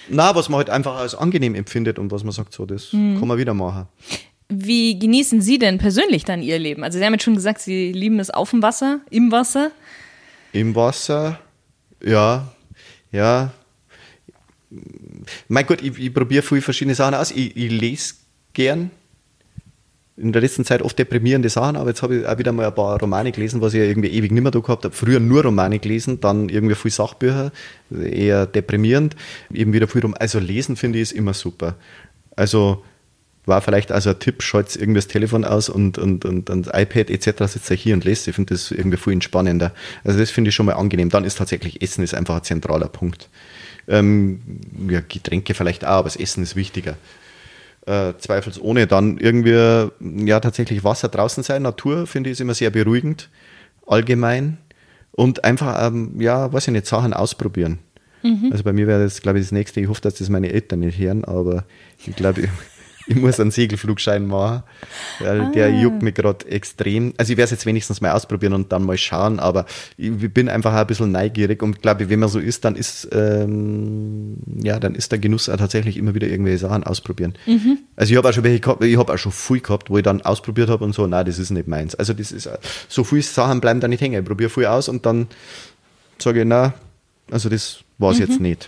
na, 0.09 0.35
was 0.35 0.49
man 0.49 0.57
halt 0.57 0.69
einfach 0.69 0.95
als 0.97 1.15
angenehm 1.15 1.55
empfindet 1.55 1.99
und 1.99 2.11
was 2.11 2.23
man 2.23 2.31
sagt, 2.31 2.53
so, 2.53 2.65
das 2.65 2.91
Mhm. 2.93 3.19
kann 3.19 3.27
man 3.27 3.37
wieder 3.37 3.53
machen. 3.53 3.87
Wie 4.55 4.99
genießen 4.99 5.41
Sie 5.41 5.57
denn 5.57 5.79
persönlich 5.79 6.25
dann 6.25 6.41
Ihr 6.43 6.59
Leben? 6.59 6.83
Also 6.83 6.99
Sie 6.99 7.05
haben 7.05 7.13
jetzt 7.13 7.23
schon 7.23 7.35
gesagt, 7.35 7.59
Sie 7.59 7.91
lieben 7.91 8.19
es 8.19 8.29
auf 8.29 8.51
dem 8.51 8.61
Wasser, 8.61 9.01
im 9.09 9.31
Wasser. 9.31 9.71
Im 10.51 10.75
Wasser, 10.75 11.39
ja, 12.03 12.53
ja. 13.11 13.51
Mein 15.47 15.65
Gott, 15.65 15.81
ich, 15.81 15.97
ich 15.97 16.13
probiere 16.13 16.43
viele 16.43 16.61
verschiedene 16.61 16.93
Sachen 16.93 17.15
aus. 17.15 17.31
Ich, 17.31 17.57
ich 17.57 17.71
lese 17.71 18.13
gern. 18.53 18.91
In 20.15 20.31
der 20.31 20.43
letzten 20.43 20.63
Zeit 20.63 20.83
oft 20.83 20.99
deprimierende 20.99 21.49
Sachen, 21.49 21.75
aber 21.75 21.89
jetzt 21.89 22.03
habe 22.03 22.17
ich 22.17 22.27
auch 22.27 22.37
wieder 22.37 22.51
mal 22.51 22.67
ein 22.67 22.75
paar 22.75 22.99
Romane 22.99 23.31
gelesen, 23.31 23.61
was 23.61 23.73
ich 23.73 23.79
ja 23.79 23.85
irgendwie 23.85 24.09
ewig 24.09 24.31
nicht 24.31 24.43
mehr 24.43 24.51
da 24.51 24.59
gehabt 24.59 24.85
habe. 24.85 24.93
Früher 24.93 25.19
nur 25.19 25.43
Romane 25.43 25.79
gelesen, 25.79 26.19
dann 26.19 26.49
irgendwie 26.49 26.75
viel 26.75 26.91
Sachbücher, 26.91 27.51
eher 27.89 28.45
deprimierend. 28.45 29.15
Eben 29.51 29.73
wieder 29.73 29.87
viel 29.87 30.01
Rom 30.01 30.13
Also 30.19 30.37
lesen 30.37 30.75
finde 30.75 30.99
ich 30.99 31.03
ist 31.03 31.11
immer 31.13 31.33
super. 31.33 31.77
Also 32.35 32.83
war 33.45 33.61
vielleicht 33.61 33.91
also 33.91 34.11
ein 34.11 34.19
Tipp, 34.19 34.41
schaltet 34.41 34.77
irgendwie 34.77 34.99
das 34.99 35.07
Telefon 35.07 35.43
aus 35.43 35.69
und, 35.69 35.97
und, 35.97 36.25
und, 36.25 36.49
und 36.49 36.67
das 36.67 36.81
iPad 36.81 37.09
etc. 37.09 37.51
sitzt 37.51 37.69
ihr 37.69 37.77
hier 37.77 37.93
und 37.93 38.05
lest. 38.05 38.27
Ich 38.27 38.35
finde 38.35 38.53
das 38.53 38.71
irgendwie 38.71 38.97
viel 38.97 39.13
entspannender. 39.13 39.73
Also 40.03 40.19
das 40.19 40.31
finde 40.31 40.49
ich 40.49 40.55
schon 40.55 40.65
mal 40.65 40.73
angenehm. 40.73 41.09
Dann 41.09 41.25
ist 41.25 41.37
tatsächlich 41.37 41.81
Essen 41.81 42.03
ist 42.03 42.13
einfach 42.13 42.37
ein 42.37 42.43
zentraler 42.43 42.87
Punkt. 42.87 43.29
Ähm, 43.87 44.41
ja, 44.89 45.01
Getränke 45.01 45.53
vielleicht 45.53 45.83
auch, 45.83 45.89
aber 45.89 46.03
das 46.09 46.15
Essen 46.15 46.43
ist 46.43 46.55
wichtiger. 46.55 46.95
Äh, 47.85 48.13
zweifelsohne 48.17 48.87
dann 48.87 49.17
irgendwie, 49.17 49.89
ja, 50.25 50.39
tatsächlich 50.39 50.85
Wasser 50.85 51.09
draußen 51.09 51.43
sein, 51.43 51.63
Natur 51.63 52.07
finde 52.07 52.29
ich 52.29 52.33
ist 52.33 52.39
immer 52.39 52.53
sehr 52.53 52.69
beruhigend, 52.69 53.29
allgemein. 53.85 54.57
Und 55.11 55.43
einfach, 55.43 55.85
ähm, 55.85 56.19
ja, 56.19 56.51
weiß 56.51 56.67
ich 56.67 56.73
nicht, 56.73 56.87
Sachen 56.87 57.13
ausprobieren. 57.13 57.79
Also 58.51 58.63
bei 58.63 58.71
mir 58.71 58.87
wäre 58.87 59.03
das, 59.03 59.21
glaube 59.21 59.37
ich, 59.39 59.45
das 59.45 59.51
nächste. 59.51 59.81
Ich 59.81 59.89
hoffe, 59.89 60.01
dass 60.01 60.15
das 60.15 60.29
meine 60.29 60.51
Eltern 60.51 60.79
nicht 60.79 60.97
hören, 60.97 61.25
aber 61.25 61.65
ich 61.97 62.15
glaube, 62.15 62.47
ich, 63.07 63.15
muss 63.15 63.39
einen 63.39 63.51
Segelflugschein 63.51 64.25
machen. 64.25 64.63
Weil 65.19 65.51
Der 65.51 65.69
juckt 65.69 66.01
mich 66.01 66.13
gerade 66.13 66.45
extrem. 66.47 67.13
Also 67.17 67.33
ich 67.33 67.37
werde 67.37 67.45
es 67.45 67.51
jetzt 67.51 67.65
wenigstens 67.65 68.01
mal 68.01 68.11
ausprobieren 68.11 68.53
und 68.53 68.71
dann 68.71 68.83
mal 68.83 68.97
schauen, 68.97 69.39
aber 69.39 69.65
ich 69.97 70.33
bin 70.33 70.49
einfach 70.49 70.73
ein 70.73 70.87
bisschen 70.87 71.11
neugierig 71.11 71.61
und 71.63 71.81
glaube, 71.81 72.09
wenn 72.09 72.19
man 72.19 72.29
so 72.29 72.39
ist, 72.39 72.65
dann 72.65 72.75
ist 72.75 73.07
ähm, 73.11 74.37
ja, 74.61 74.79
dann 74.79 74.95
ist 74.95 75.11
der 75.11 75.19
Genuss 75.19 75.49
auch 75.49 75.57
tatsächlich 75.57 75.97
immer 75.97 76.15
wieder 76.15 76.27
irgendwelche 76.27 76.59
Sachen 76.59 76.83
ausprobieren. 76.83 77.33
Also 77.95 78.11
ich 78.11 78.17
habe 78.17 78.29
auch 78.29 78.33
schon 78.33 78.43
welche 78.43 78.59
gehabt, 78.59 78.83
ich 78.83 78.97
habe 78.97 79.13
auch 79.13 79.17
schon 79.17 79.31
viel 79.31 79.59
gehabt, 79.59 79.89
wo 79.89 79.97
ich 79.97 80.03
dann 80.03 80.21
ausprobiert 80.21 80.69
habe 80.69 80.83
und 80.83 80.93
so, 80.93 81.05
nein, 81.07 81.25
das 81.25 81.39
ist 81.39 81.49
nicht 81.51 81.67
meins. 81.67 81.95
Also 81.95 82.13
das 82.13 82.31
ist 82.31 82.49
so 82.87 83.03
viele 83.03 83.21
Sachen 83.21 83.61
bleiben 83.61 83.79
da 83.79 83.87
nicht 83.87 84.01
hängen. 84.01 84.21
Ich 84.21 84.27
probiere 84.27 84.49
viel 84.49 84.65
aus 84.65 84.89
und 84.89 85.05
dann 85.05 85.27
sage 86.19 86.41
ich, 86.41 86.47
na, 86.47 86.73
also 87.31 87.49
das 87.49 87.79
war 87.97 88.11
es 88.11 88.19
jetzt 88.19 88.39
nicht. 88.39 88.67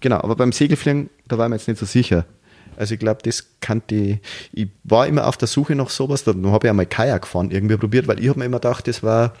Genau, 0.00 0.16
aber 0.16 0.34
beim 0.36 0.52
Segelfliegen, 0.52 1.10
da 1.28 1.38
war 1.38 1.46
ich 1.46 1.50
mir 1.50 1.56
jetzt 1.56 1.68
nicht 1.68 1.78
so 1.78 1.86
sicher. 1.86 2.24
Also 2.82 2.94
ich 2.94 2.98
glaube, 2.98 3.20
das 3.22 3.46
kannte 3.60 3.94
ich. 3.94 4.18
Ich 4.52 4.68
war 4.82 5.06
immer 5.06 5.28
auf 5.28 5.36
der 5.36 5.46
Suche 5.46 5.76
nach 5.76 5.88
sowas, 5.88 6.24
da 6.24 6.32
habe 6.32 6.66
ich 6.66 6.68
einmal 6.68 6.84
Kajak 6.86 7.28
fahren 7.28 7.52
irgendwie 7.52 7.76
probiert, 7.76 8.08
weil 8.08 8.18
ich 8.18 8.28
habe 8.28 8.40
mir 8.40 8.46
immer 8.46 8.56
gedacht, 8.58 8.88
das 8.88 9.04
war, 9.04 9.34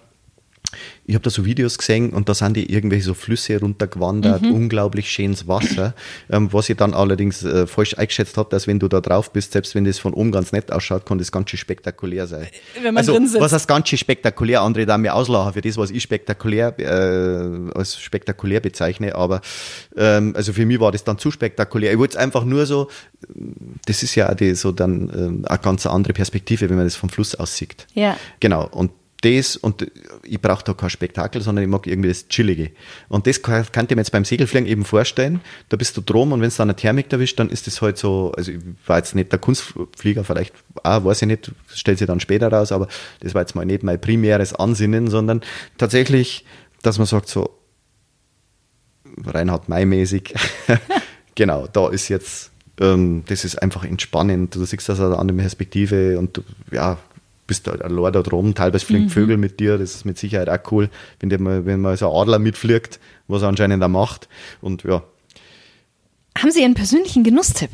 ich 1.04 1.14
habe 1.14 1.22
da 1.22 1.30
so 1.30 1.44
Videos 1.44 1.78
gesehen 1.78 2.10
und 2.10 2.28
da 2.28 2.34
sind 2.34 2.56
die 2.56 2.72
irgendwelche 2.72 3.04
so 3.04 3.14
Flüsse 3.14 3.58
runtergewandert, 3.60 4.42
unglaublich 4.42 5.10
schönes 5.10 5.48
Wasser, 5.48 5.94
ähm, 6.30 6.52
was 6.52 6.68
ich 6.68 6.76
dann 6.76 6.94
allerdings 6.94 7.42
äh, 7.42 7.66
falsch 7.66 7.98
eingeschätzt 7.98 8.36
habe, 8.36 8.48
dass 8.50 8.66
wenn 8.66 8.78
du 8.78 8.88
da 8.88 9.00
drauf 9.00 9.32
bist, 9.32 9.52
selbst 9.52 9.74
wenn 9.74 9.84
das 9.84 9.98
von 9.98 10.14
oben 10.14 10.32
ganz 10.32 10.52
nett 10.52 10.72
ausschaut, 10.72 11.06
kann 11.06 11.18
das 11.18 11.32
ganz 11.32 11.50
schön 11.50 11.58
spektakulär 11.58 12.26
sein. 12.26 12.46
Wenn 12.74 12.94
man 12.94 12.98
also, 12.98 13.12
drin 13.12 13.26
sitzt. 13.26 13.42
was 13.42 13.52
heißt 13.52 13.68
ganz 13.68 13.88
schön 13.88 13.98
spektakulär? 13.98 14.62
Andere 14.62 14.86
da 14.86 14.98
mir 14.98 15.14
auslachen 15.14 15.52
für 15.52 15.60
das, 15.60 15.76
was 15.76 15.90
ich 15.90 16.02
spektakulär 16.02 16.78
äh, 16.78 17.70
als 17.74 18.00
spektakulär 18.00 18.60
bezeichne, 18.60 19.14
aber 19.14 19.40
ähm, 19.96 20.34
also 20.36 20.52
für 20.52 20.66
mich 20.66 20.80
war 20.80 20.92
das 20.92 21.04
dann 21.04 21.18
zu 21.18 21.30
spektakulär. 21.30 21.92
Ich 21.92 21.98
wollte 21.98 22.16
es 22.16 22.22
einfach 22.22 22.44
nur 22.44 22.66
so, 22.66 22.88
das 23.86 24.02
ist 24.02 24.14
ja 24.14 24.34
die, 24.34 24.54
so 24.54 24.72
dann 24.72 25.10
ähm, 25.14 25.44
eine 25.46 25.58
ganz 25.58 25.86
andere 25.86 26.12
Perspektive, 26.12 26.68
wenn 26.68 26.76
man 26.76 26.86
das 26.86 26.96
vom 26.96 27.08
Fluss 27.08 27.34
aus 27.34 27.56
sieht. 27.56 27.86
Ja. 27.94 28.16
Genau. 28.40 28.68
Und 28.68 28.90
das, 29.22 29.56
und 29.56 29.86
ich 30.24 30.40
brauche 30.40 30.64
da 30.64 30.74
kein 30.74 30.90
Spektakel, 30.90 31.40
sondern 31.40 31.64
ich 31.64 31.70
mag 31.70 31.86
irgendwie 31.86 32.08
das 32.08 32.28
Chillige. 32.28 32.72
Und 33.08 33.26
das 33.26 33.40
kann, 33.40 33.64
kann 33.70 33.86
ich 33.88 33.94
mir 33.94 34.02
jetzt 34.02 34.10
beim 34.10 34.24
Segelfliegen 34.24 34.68
eben 34.68 34.84
vorstellen. 34.84 35.40
Da 35.68 35.76
bist 35.76 35.96
du 35.96 36.00
drum 36.00 36.32
und 36.32 36.40
wenn 36.40 36.48
es 36.48 36.56
dann 36.56 36.68
eine 36.68 36.76
Thermik 36.76 37.12
erwischt, 37.12 37.38
dann 37.38 37.48
ist 37.48 37.66
das 37.66 37.80
halt 37.80 37.98
so, 37.98 38.32
also 38.36 38.50
ich 38.50 38.58
war 38.84 38.98
jetzt 38.98 39.14
nicht 39.14 39.30
der 39.30 39.38
Kunstflieger, 39.38 40.24
vielleicht 40.24 40.52
auch, 40.82 41.04
weiß 41.04 41.22
ich 41.22 41.28
nicht, 41.28 41.52
stellt 41.72 41.98
sich 41.98 42.06
dann 42.06 42.20
später 42.20 42.52
raus, 42.52 42.72
aber 42.72 42.88
das 43.20 43.34
war 43.34 43.42
jetzt 43.42 43.54
mal 43.54 43.64
nicht 43.64 43.84
mein 43.84 44.00
primäres 44.00 44.54
Ansinnen, 44.54 45.08
sondern 45.08 45.40
tatsächlich, 45.78 46.44
dass 46.82 46.98
man 46.98 47.06
sagt 47.06 47.28
so, 47.28 47.50
Reinhard 49.24 49.68
May-mäßig, 49.68 50.34
genau, 51.36 51.68
da 51.72 51.88
ist 51.90 52.08
jetzt, 52.08 52.50
ähm, 52.80 53.22
das 53.26 53.44
ist 53.44 53.62
einfach 53.62 53.84
entspannend, 53.84 54.56
du 54.56 54.64
siehst 54.64 54.88
das 54.88 54.98
aus 54.98 55.06
einer 55.06 55.18
anderen 55.20 55.40
Perspektive 55.40 56.18
und 56.18 56.42
ja, 56.72 56.98
bist 57.46 57.66
halt 57.68 57.82
allein 57.82 58.12
da 58.12 58.22
drum, 58.22 58.54
teilweise 58.54 58.86
fliegen 58.86 59.08
Vögel 59.08 59.36
mit 59.36 59.60
dir, 59.60 59.78
das 59.78 59.94
ist 59.94 60.04
mit 60.04 60.18
Sicherheit 60.18 60.48
auch 60.48 60.72
cool, 60.72 60.88
wenn, 61.20 61.28
der 61.28 61.44
wenn 61.44 61.80
mal 61.80 61.96
so 61.96 62.10
ein 62.10 62.16
Adler 62.16 62.38
mitfliegt, 62.38 63.00
was 63.28 63.42
er 63.42 63.48
anscheinend 63.48 63.82
auch 63.82 63.88
macht 63.88 64.28
und 64.60 64.84
ja, 64.84 65.02
Haben 66.38 66.50
Sie 66.50 66.64
einen 66.64 66.74
persönlichen 66.74 67.24
Genusstipp? 67.24 67.70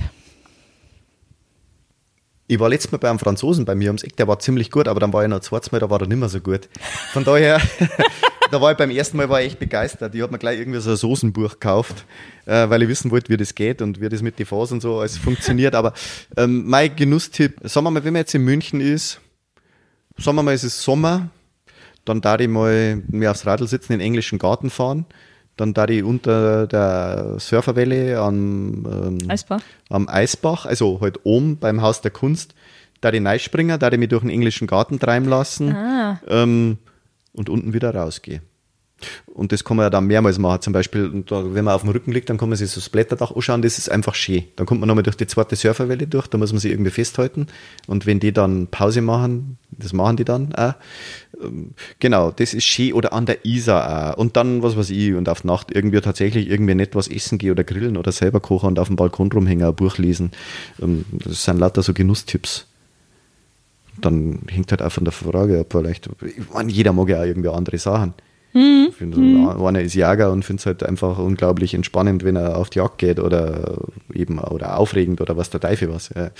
Ich 2.51 2.59
war 2.59 2.71
letztes 2.71 2.91
Mal 2.91 2.99
bei 2.99 3.11
einem 3.11 3.19
Franzosen 3.19 3.67
bei 3.67 3.75
mir 3.75 3.91
ums 3.91 4.03
Eck, 4.03 4.17
der 4.17 4.27
war 4.27 4.39
ziemlich 4.39 4.71
gut, 4.71 4.89
aber 4.89 5.01
dann 5.01 5.13
war 5.13 5.23
ich 5.23 5.29
noch 5.29 5.41
zweites 5.41 5.71
Mal, 5.71 5.81
da 5.81 5.91
war 5.91 6.01
er 6.01 6.07
nicht 6.07 6.17
mehr 6.17 6.31
so 6.31 6.41
gut. 6.41 6.71
Von 7.13 7.23
daher, 7.23 7.61
da 8.51 8.61
war 8.61 8.73
ich 8.73 8.79
beim 8.79 8.91
ersten 8.91 9.19
Mal 9.19 9.29
war 9.29 9.43
ich 9.43 9.49
echt 9.49 9.59
begeistert. 9.59 10.15
Ich 10.15 10.23
habe 10.23 10.33
mir 10.33 10.39
gleich 10.39 10.59
irgendwie 10.59 10.81
so 10.81 10.91
ein 10.91 10.97
Soßenbuch 10.97 11.53
gekauft, 11.53 12.07
äh, 12.47 12.71
weil 12.71 12.83
ich 12.83 12.89
wissen 12.89 13.11
wollte, 13.11 13.29
wie 13.29 13.37
das 13.37 13.55
geht 13.55 13.83
und 13.83 14.01
wie 14.01 14.09
das 14.09 14.23
mit 14.23 14.39
den 14.39 14.47
Phasen 14.47 14.77
und 14.77 14.81
so 14.81 15.01
alles 15.01 15.19
funktioniert. 15.19 15.75
Aber 15.75 15.93
ähm, 16.39 16.67
mein 16.67 16.97
Genusstipp, 16.97 17.57
sagen 17.65 17.85
wir 17.85 17.91
mal, 17.91 18.05
wenn 18.05 18.15
man 18.15 18.21
jetzt 18.21 18.35
in 18.35 18.45
München 18.45 18.81
ist, 18.81 19.21
sagen 20.19 20.37
wir 20.37 20.43
mal, 20.43 20.55
es 20.55 20.65
ist 20.65 20.83
Sommer, 20.83 21.31
dann 22.05 22.21
da 22.21 22.39
ich 22.39 22.49
mal 22.49 23.03
mir 23.09 23.31
aufs 23.31 23.47
Radl 23.47 23.67
sitzen, 23.67 23.93
in 23.93 23.99
den 23.99 24.07
englischen 24.07 24.39
Garten 24.39 24.71
fahren, 24.71 25.07
dann 25.57 25.75
da 25.75 25.87
ich 25.87 26.03
unter 26.03 26.67
der 26.67 27.37
Surferwelle 27.39 28.19
am 28.19 28.87
ähm, 28.87 29.31
Eisbach? 29.31 29.61
am 29.91 30.09
Eisbach, 30.09 30.67
also 30.67 31.01
halt 31.01 31.21
oben 31.25 31.59
beim 31.59 31.83
Haus 31.83 32.01
der 32.01 32.11
Kunst, 32.11 32.55
da 33.01 33.11
die 33.11 33.21
Neispringer, 33.21 33.79
da 33.79 33.91
die 33.91 33.99
mich 33.99 34.09
durch 34.09 34.23
den 34.23 34.31
englischen 34.31 34.67
Garten 34.67 34.99
treiben 34.99 35.27
lassen 35.27 35.75
ähm, 36.29 36.79
und 37.33 37.49
unten 37.49 37.73
wieder 37.73 37.95
rausgehe. 37.95 38.41
Und 39.27 39.53
das 39.53 39.65
kann 39.65 39.77
man 39.77 39.85
ja 39.85 39.91
dann 39.91 40.07
mehrmals 40.07 40.39
machen. 40.39 40.61
Zum 40.63 40.73
Beispiel, 40.73 41.23
da, 41.27 41.55
wenn 41.55 41.65
man 41.65 41.75
auf 41.75 41.83
dem 41.83 41.91
Rücken 41.91 42.13
liegt, 42.13 42.29
dann 42.31 42.39
kann 42.39 42.49
man 42.49 42.59
sich 42.59 42.71
so 42.71 42.81
das 42.81 42.89
Blätterdach 42.89 43.35
anschauen, 43.35 43.63
das 43.63 43.79
ist 43.79 43.91
einfach 43.91 44.15
schön. 44.15 44.45
Dann 44.57 44.67
kommt 44.67 44.81
man 44.81 44.89
nochmal 44.89 45.05
durch 45.05 45.17
die 45.17 45.27
zweite 45.27 45.55
Surferwelle 45.57 46.07
durch, 46.07 46.27
da 46.27 46.39
muss 46.39 46.53
man 46.53 46.61
sich 46.61 46.73
irgendwie 46.73 46.91
festhalten. 46.91 47.47
Und 47.87 48.07
wenn 48.07 48.19
die 48.21 48.33
dann 48.33 48.67
Pause 48.67 49.01
machen, 49.01 49.59
das 49.71 49.93
machen 49.93 50.17
die 50.17 50.25
dann 50.25 50.55
auch. 50.55 50.75
Ähm, 51.43 51.71
Genau, 52.01 52.33
das 52.33 52.55
ist 52.55 52.65
schön. 52.65 52.93
Oder 52.93 53.13
an 53.13 53.27
der 53.27 53.45
Isar 53.45 54.15
auch. 54.15 54.19
Und 54.19 54.37
dann, 54.37 54.63
was 54.63 54.77
weiß 54.77 54.91
ich, 54.91 55.15
und 55.15 55.29
auf 55.29 55.45
Nacht 55.45 55.71
irgendwie 55.73 56.01
tatsächlich 56.01 56.49
irgendwie 56.49 56.75
nicht 56.75 56.95
was 56.95 57.09
essen 57.09 57.39
gehen 57.39 57.53
oder 57.53 57.65
grillen 57.65 57.97
oder 57.97 58.11
selber 58.13 58.41
kochen 58.41 58.69
und 58.69 58.79
auf 58.79 58.89
dem 58.89 58.97
Balkon 58.97 59.31
rumhängen, 59.31 59.67
ein 59.67 59.75
Buch 59.75 59.99
lesen. 59.99 60.33
Ähm, 60.83 61.05
Das 61.13 61.45
sind 61.45 61.59
lauter 61.59 61.83
so 61.83 61.93
Genusstipps. 61.95 62.67
Dann 64.01 64.41
hängt 64.49 64.71
halt 64.71 64.83
auch 64.83 64.93
von 64.93 65.05
der 65.05 65.13
Frage 65.13 65.61
ab, 65.61 65.67
vielleicht, 65.71 66.09
ich 66.25 66.53
meine, 66.53 66.71
jeder 66.71 66.93
mag 66.93 67.09
ja 67.09 67.21
auch 67.21 67.25
irgendwie 67.25 67.49
andere 67.49 67.79
Sachen. 67.79 68.15
Ich 68.55 68.95
finde, 68.97 69.17
so, 69.17 69.67
einer 69.67 69.83
ist 69.83 69.95
Jäger 69.95 70.33
und 70.33 70.43
findet 70.45 70.61
es 70.61 70.67
halt 70.67 70.83
einfach 70.83 71.19
unglaublich 71.19 71.75
entspannend, 71.75 72.25
wenn 72.25 72.35
er 72.35 72.57
auf 72.57 72.71
die 72.71 72.79
Jagd 72.79 72.99
geht 72.99 73.21
oder 73.21 73.79
eben 74.13 74.39
oder 74.39 74.79
aufregend 74.79 75.21
oder 75.21 75.37
was 75.37 75.51
der 75.51 75.61
Teufel 75.61 75.93
was. 75.93 76.09
Ja. 76.17 76.31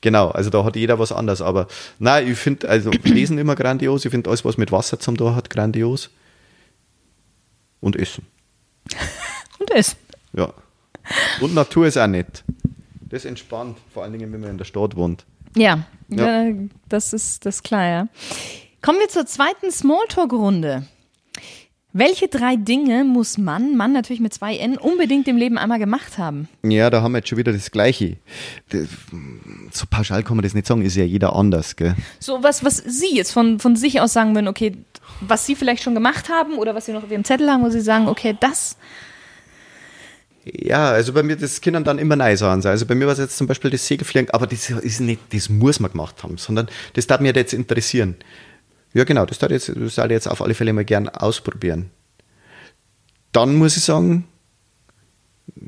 Genau, 0.00 0.28
also 0.28 0.48
da 0.50 0.64
hat 0.64 0.76
jeder 0.76 0.98
was 0.98 1.12
anderes. 1.12 1.42
Aber 1.42 1.68
nein, 1.98 2.26
ich 2.26 2.38
finde 2.38 2.68
also 2.68 2.90
Lesen 3.04 3.38
immer 3.38 3.54
grandios. 3.54 4.04
Ich 4.04 4.10
finde 4.10 4.30
alles, 4.30 4.44
was 4.44 4.56
mit 4.56 4.72
Wasser 4.72 4.98
zum 4.98 5.16
tun 5.16 5.36
hat, 5.36 5.50
grandios. 5.50 6.10
Und 7.80 7.96
Essen. 7.96 8.26
Und 9.58 9.70
Essen. 9.70 9.98
Ja. 10.32 10.52
Und 11.40 11.54
Natur 11.54 11.86
ist 11.86 11.98
auch 11.98 12.06
nett. 12.06 12.44
Das 13.00 13.24
entspannt, 13.24 13.76
vor 13.92 14.02
allen 14.02 14.12
Dingen, 14.12 14.32
wenn 14.32 14.40
man 14.40 14.50
in 14.50 14.58
der 14.58 14.64
Stadt 14.64 14.96
wohnt. 14.96 15.24
Ja, 15.56 15.84
Ja. 16.08 16.46
das 16.88 17.12
ist 17.12 17.44
das 17.46 17.56
ist 17.56 17.62
klar, 17.62 17.84
ja. 17.88 18.08
Kommen 18.82 18.98
wir 19.00 19.08
zur 19.08 19.26
zweiten 19.26 19.70
Smalltalk-Runde. 19.70 20.86
Welche 21.94 22.28
drei 22.28 22.56
Dinge 22.56 23.02
muss 23.02 23.38
Mann, 23.38 23.76
Mann 23.76 23.92
natürlich 23.92 24.20
mit 24.20 24.34
zwei 24.34 24.56
N, 24.56 24.76
unbedingt 24.76 25.26
im 25.26 25.38
Leben 25.38 25.56
einmal 25.56 25.78
gemacht 25.78 26.18
haben? 26.18 26.46
Ja, 26.62 26.90
da 26.90 27.00
haben 27.00 27.12
wir 27.12 27.18
jetzt 27.18 27.30
schon 27.30 27.38
wieder 27.38 27.52
das 27.52 27.70
Gleiche. 27.70 28.18
So 29.72 29.86
pauschal 29.88 30.22
kann 30.22 30.36
man 30.36 30.42
das 30.42 30.52
nicht 30.52 30.66
sagen, 30.66 30.82
ist 30.82 30.96
ja 30.96 31.04
jeder 31.04 31.34
anders, 31.34 31.76
gell? 31.76 31.94
So 32.20 32.42
was, 32.42 32.62
was 32.62 32.76
Sie 32.76 33.16
jetzt 33.16 33.32
von, 33.32 33.58
von 33.58 33.74
sich 33.74 34.02
aus 34.02 34.12
sagen 34.12 34.34
würden, 34.34 34.48
okay, 34.48 34.72
was 35.20 35.46
Sie 35.46 35.56
vielleicht 35.56 35.82
schon 35.82 35.94
gemacht 35.94 36.28
haben 36.28 36.58
oder 36.58 36.74
was 36.74 36.84
Sie 36.84 36.92
noch 36.92 37.04
auf 37.04 37.10
Ihrem 37.10 37.24
Zettel 37.24 37.50
haben, 37.50 37.64
wo 37.64 37.70
Sie 37.70 37.80
sagen, 37.80 38.06
okay, 38.06 38.36
das. 38.38 38.76
Ja, 40.44 40.90
also 40.90 41.14
bei 41.14 41.22
mir, 41.22 41.36
das 41.36 41.60
können 41.60 41.84
dann 41.84 41.98
immer 41.98 42.16
Sachen 42.36 42.62
sein. 42.62 42.70
Also 42.70 42.84
bei 42.84 42.94
mir 42.94 43.06
war 43.06 43.12
es 43.14 43.18
jetzt 43.18 43.36
zum 43.36 43.46
Beispiel 43.46 43.70
das 43.70 43.86
Segelfliegen, 43.86 44.30
aber 44.30 44.46
das 44.46 44.68
ist 44.70 45.00
nicht, 45.00 45.20
das 45.32 45.48
muss 45.48 45.80
man 45.80 45.90
gemacht 45.90 46.22
haben, 46.22 46.36
sondern 46.36 46.68
das 46.92 47.06
darf 47.06 47.20
mich 47.20 47.34
jetzt 47.34 47.54
interessieren. 47.54 48.16
Ja, 48.94 49.04
genau, 49.04 49.26
das 49.26 49.38
soll 49.38 49.52
jetzt, 49.52 49.68
das 49.68 49.98
ich 49.98 50.10
jetzt 50.10 50.28
auf 50.28 50.42
alle 50.42 50.54
Fälle 50.54 50.72
mal 50.72 50.84
gern 50.84 51.08
ausprobieren. 51.08 51.90
Dann 53.32 53.56
muss 53.56 53.76
ich 53.76 53.84
sagen, 53.84 54.24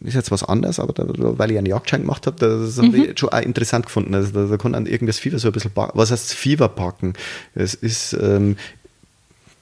ist 0.02 0.14
jetzt 0.14 0.30
was 0.30 0.42
anderes, 0.42 0.78
aber 0.78 0.92
da, 0.92 1.04
weil 1.08 1.50
ich 1.50 1.58
einen 1.58 1.66
Jagdschein 1.66 2.02
gemacht 2.02 2.26
habe, 2.26 2.36
das 2.38 2.76
mhm. 2.76 2.86
habe 2.86 2.98
ich 2.98 3.18
schon 3.18 3.28
auch 3.30 3.40
interessant 3.40 3.86
gefunden. 3.86 4.14
Also 4.14 4.32
da, 4.32 4.44
da 4.46 4.56
kann 4.56 4.72
man 4.72 4.86
irgendwas 4.86 5.18
Fieber 5.18 5.38
so 5.38 5.48
ein 5.48 5.52
bisschen 5.52 5.70
packen. 5.70 5.98
Was 5.98 6.10
heißt 6.10 6.32
Fieber 6.32 6.68
packen? 6.68 7.14
Es 7.54 7.74
ist, 7.74 8.14
ähm, 8.14 8.56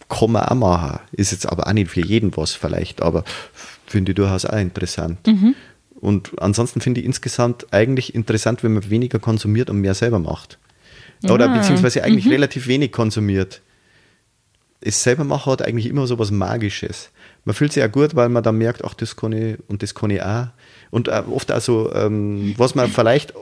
kann 0.09 0.33
man 0.33 0.44
auch 0.44 0.55
machen. 0.55 1.01
Ist 1.12 1.33
jetzt 1.33 1.47
aber 1.47 1.66
auch 1.66 1.73
nicht 1.73 1.90
für 1.90 2.05
jeden 2.05 2.37
was 2.37 2.53
vielleicht, 2.53 3.03
aber 3.03 3.25
finde 3.87 4.12
ich 4.12 4.16
durchaus 4.16 4.44
auch 4.44 4.59
interessant. 4.59 5.27
Mhm. 5.27 5.55
Und 6.01 6.40
ansonsten 6.40 6.81
finde 6.81 7.01
ich 7.01 7.07
insgesamt 7.07 7.66
eigentlich 7.73 8.14
interessant, 8.14 8.62
wenn 8.62 8.75
man 8.75 8.88
weniger 8.88 9.18
konsumiert 9.18 9.68
und 9.68 9.81
mehr 9.81 9.94
selber 9.94 10.18
macht. 10.18 10.59
Oder 11.24 11.50
ah. 11.50 11.57
beziehungsweise 11.57 12.04
eigentlich 12.04 12.26
mhm. 12.26 12.33
relativ 12.33 12.66
wenig 12.68 12.92
konsumiert. 12.92 13.61
Es 14.81 15.02
selber 15.02 15.24
machen 15.24 15.50
hat 15.52 15.62
eigentlich 15.62 15.87
immer 15.87 16.07
so 16.07 16.18
was 16.18 16.31
Magisches. 16.31 17.11
Man 17.44 17.54
fühlt 17.54 17.72
sich 17.72 17.81
ja 17.81 17.88
gut, 17.88 18.14
weil 18.14 18.28
man 18.28 18.42
dann 18.42 18.57
merkt, 18.57 18.85
ach, 18.85 18.94
das 18.94 19.16
kann 19.16 19.33
ich 19.33 19.59
und 19.68 19.83
das 19.83 19.94
kann 19.94 20.11
ich 20.11 20.22
auch. 20.22 20.48
Und 20.90 21.09
äh, 21.09 21.22
oft 21.31 21.50
also, 21.50 21.92
ähm, 21.94 22.54
was 22.57 22.74
man 22.74 22.88
vielleicht 22.88 23.35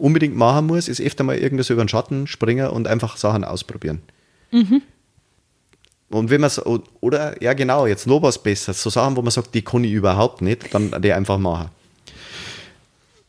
unbedingt 0.00 0.36
machen 0.36 0.66
muss, 0.66 0.88
ist 0.88 1.00
öfter 1.00 1.24
mal 1.24 1.36
irgendwas 1.36 1.70
über 1.70 1.84
den 1.84 1.88
Schatten 1.88 2.26
springen 2.26 2.68
und 2.68 2.88
einfach 2.88 3.16
Sachen 3.16 3.44
ausprobieren. 3.44 4.02
Mhm. 4.50 4.82
Und 6.10 6.30
wenn 6.30 6.40
man 6.40 6.50
so, 6.50 6.82
oder 7.00 7.42
ja 7.42 7.54
genau, 7.54 7.86
jetzt 7.86 8.06
noch 8.06 8.22
was 8.22 8.42
Besseres, 8.42 8.82
so 8.82 8.90
Sachen, 8.90 9.16
wo 9.16 9.22
man 9.22 9.30
sagt, 9.30 9.54
die 9.54 9.62
kann 9.62 9.84
ich 9.84 9.92
überhaupt 9.92 10.42
nicht, 10.42 10.72
dann 10.72 11.02
die 11.02 11.12
einfach 11.12 11.38
machen. 11.38 11.70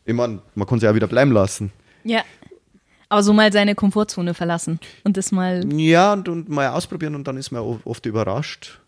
Ich 0.04 0.14
meine, 0.14 0.38
man 0.54 0.68
kann 0.68 0.78
sie 0.78 0.88
auch 0.88 0.94
wieder 0.94 1.08
bleiben 1.08 1.32
lassen. 1.32 1.72
Ja. 2.04 2.22
Aber 3.08 3.22
so 3.22 3.32
mal 3.32 3.52
seine 3.52 3.74
Komfortzone 3.74 4.34
verlassen 4.34 4.80
und 5.04 5.16
das 5.16 5.32
mal. 5.32 5.64
Ja, 5.72 6.12
und, 6.12 6.28
und 6.28 6.48
mal 6.48 6.68
ausprobieren 6.68 7.14
und 7.14 7.26
dann 7.26 7.36
ist 7.36 7.52
man 7.52 7.62
oft 7.84 8.04
überrascht. 8.06 8.80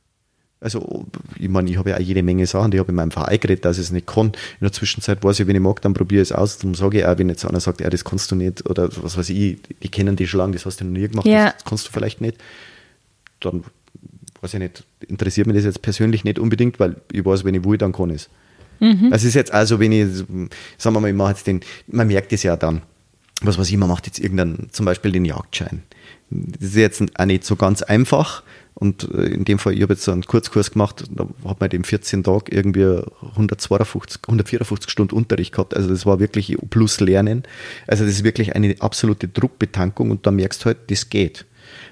Also, 0.60 1.06
ich 1.38 1.48
meine, 1.48 1.70
ich 1.70 1.76
habe 1.76 1.90
ja 1.90 1.96
auch 1.96 2.00
jede 2.00 2.24
Menge 2.24 2.44
Sachen, 2.46 2.72
die 2.72 2.80
habe 2.80 2.86
ich 2.86 2.90
in 2.90 2.96
meinem 2.96 3.12
Verein 3.12 3.38
geredet, 3.38 3.64
dass 3.64 3.78
ich 3.78 3.84
es 3.84 3.92
nicht 3.92 4.08
kann. 4.08 4.26
In 4.26 4.62
der 4.62 4.72
Zwischenzeit 4.72 5.22
weiß 5.22 5.38
ich, 5.38 5.46
wenn 5.46 5.54
ich 5.54 5.62
mag, 5.62 5.80
dann 5.82 5.94
probiere 5.94 6.22
ich 6.22 6.30
es 6.30 6.32
aus. 6.36 6.58
Dann 6.58 6.74
sage 6.74 6.98
ich 6.98 7.06
auch, 7.06 7.16
wenn 7.16 7.28
jetzt 7.28 7.44
einer 7.44 7.60
sagt, 7.60 7.80
ja, 7.80 7.88
das 7.88 8.04
kannst 8.04 8.32
du 8.32 8.34
nicht, 8.34 8.68
oder 8.68 8.88
was 9.02 9.16
weiß 9.16 9.30
ich, 9.30 9.58
die 9.80 9.88
kennen 9.88 10.16
die 10.16 10.26
schon 10.26 10.38
lange, 10.38 10.54
das 10.54 10.66
hast 10.66 10.80
du 10.80 10.84
noch 10.84 10.98
nie 10.98 11.06
gemacht, 11.06 11.26
ja. 11.26 11.52
das 11.52 11.64
kannst 11.64 11.86
du 11.86 11.92
vielleicht 11.92 12.20
nicht. 12.20 12.38
Dann, 13.38 13.62
weiß 14.40 14.54
ich 14.54 14.60
nicht, 14.60 14.82
interessiert 15.06 15.46
mich 15.46 15.54
das 15.54 15.64
jetzt 15.64 15.80
persönlich 15.80 16.24
nicht 16.24 16.40
unbedingt, 16.40 16.80
weil 16.80 16.96
ich 17.12 17.24
weiß, 17.24 17.44
wenn 17.44 17.54
ich 17.54 17.64
will, 17.64 17.78
dann 17.78 17.92
kann 17.92 18.10
ich 18.10 18.22
es. 18.22 18.28
Mhm. 18.80 19.10
Das 19.10 19.22
ist 19.22 19.34
jetzt 19.34 19.52
also, 19.52 19.78
wenn 19.78 19.92
ich, 19.92 20.08
sagen 20.76 20.96
wir 20.96 21.00
mal, 21.00 21.08
ich 21.08 21.14
mache 21.14 21.30
jetzt 21.30 21.46
den, 21.46 21.60
man 21.86 22.08
merkt 22.08 22.32
es 22.32 22.42
ja 22.42 22.56
dann 22.56 22.82
was 23.42 23.58
weiß 23.58 23.70
ich, 23.70 23.76
man 23.76 23.88
macht 23.88 24.06
jetzt 24.06 24.18
irgendeinen, 24.18 24.68
zum 24.72 24.86
Beispiel 24.86 25.12
den 25.12 25.24
Jagdschein. 25.24 25.82
Das 26.30 26.70
ist 26.70 26.76
jetzt 26.76 27.02
auch 27.18 27.24
nicht 27.24 27.44
so 27.44 27.56
ganz 27.56 27.82
einfach. 27.82 28.42
Und 28.74 29.12
äh, 29.12 29.26
in 29.26 29.44
dem 29.44 29.58
Fall, 29.58 29.74
ich 29.74 29.82
habe 29.82 29.94
jetzt 29.94 30.04
so 30.04 30.12
einen 30.12 30.22
Kurzkurs 30.22 30.70
gemacht, 30.70 31.04
da 31.10 31.26
hat 31.44 31.60
man 31.60 31.70
in 31.70 31.84
14 31.84 32.22
Tagen 32.22 32.44
irgendwie 32.50 33.02
152, 33.22 34.20
154 34.24 34.90
Stunden 34.90 35.16
Unterricht 35.16 35.52
gehabt. 35.52 35.76
Also 35.76 35.88
das 35.88 36.06
war 36.06 36.20
wirklich 36.20 36.56
plus 36.70 37.00
Lernen. 37.00 37.42
Also 37.86 38.04
das 38.04 38.14
ist 38.14 38.24
wirklich 38.24 38.54
eine 38.54 38.76
absolute 38.80 39.26
Druckbetankung 39.26 40.10
und 40.10 40.26
da 40.26 40.30
merkst 40.30 40.62
du 40.62 40.66
halt, 40.66 40.90
das 40.90 41.08
geht. 41.08 41.44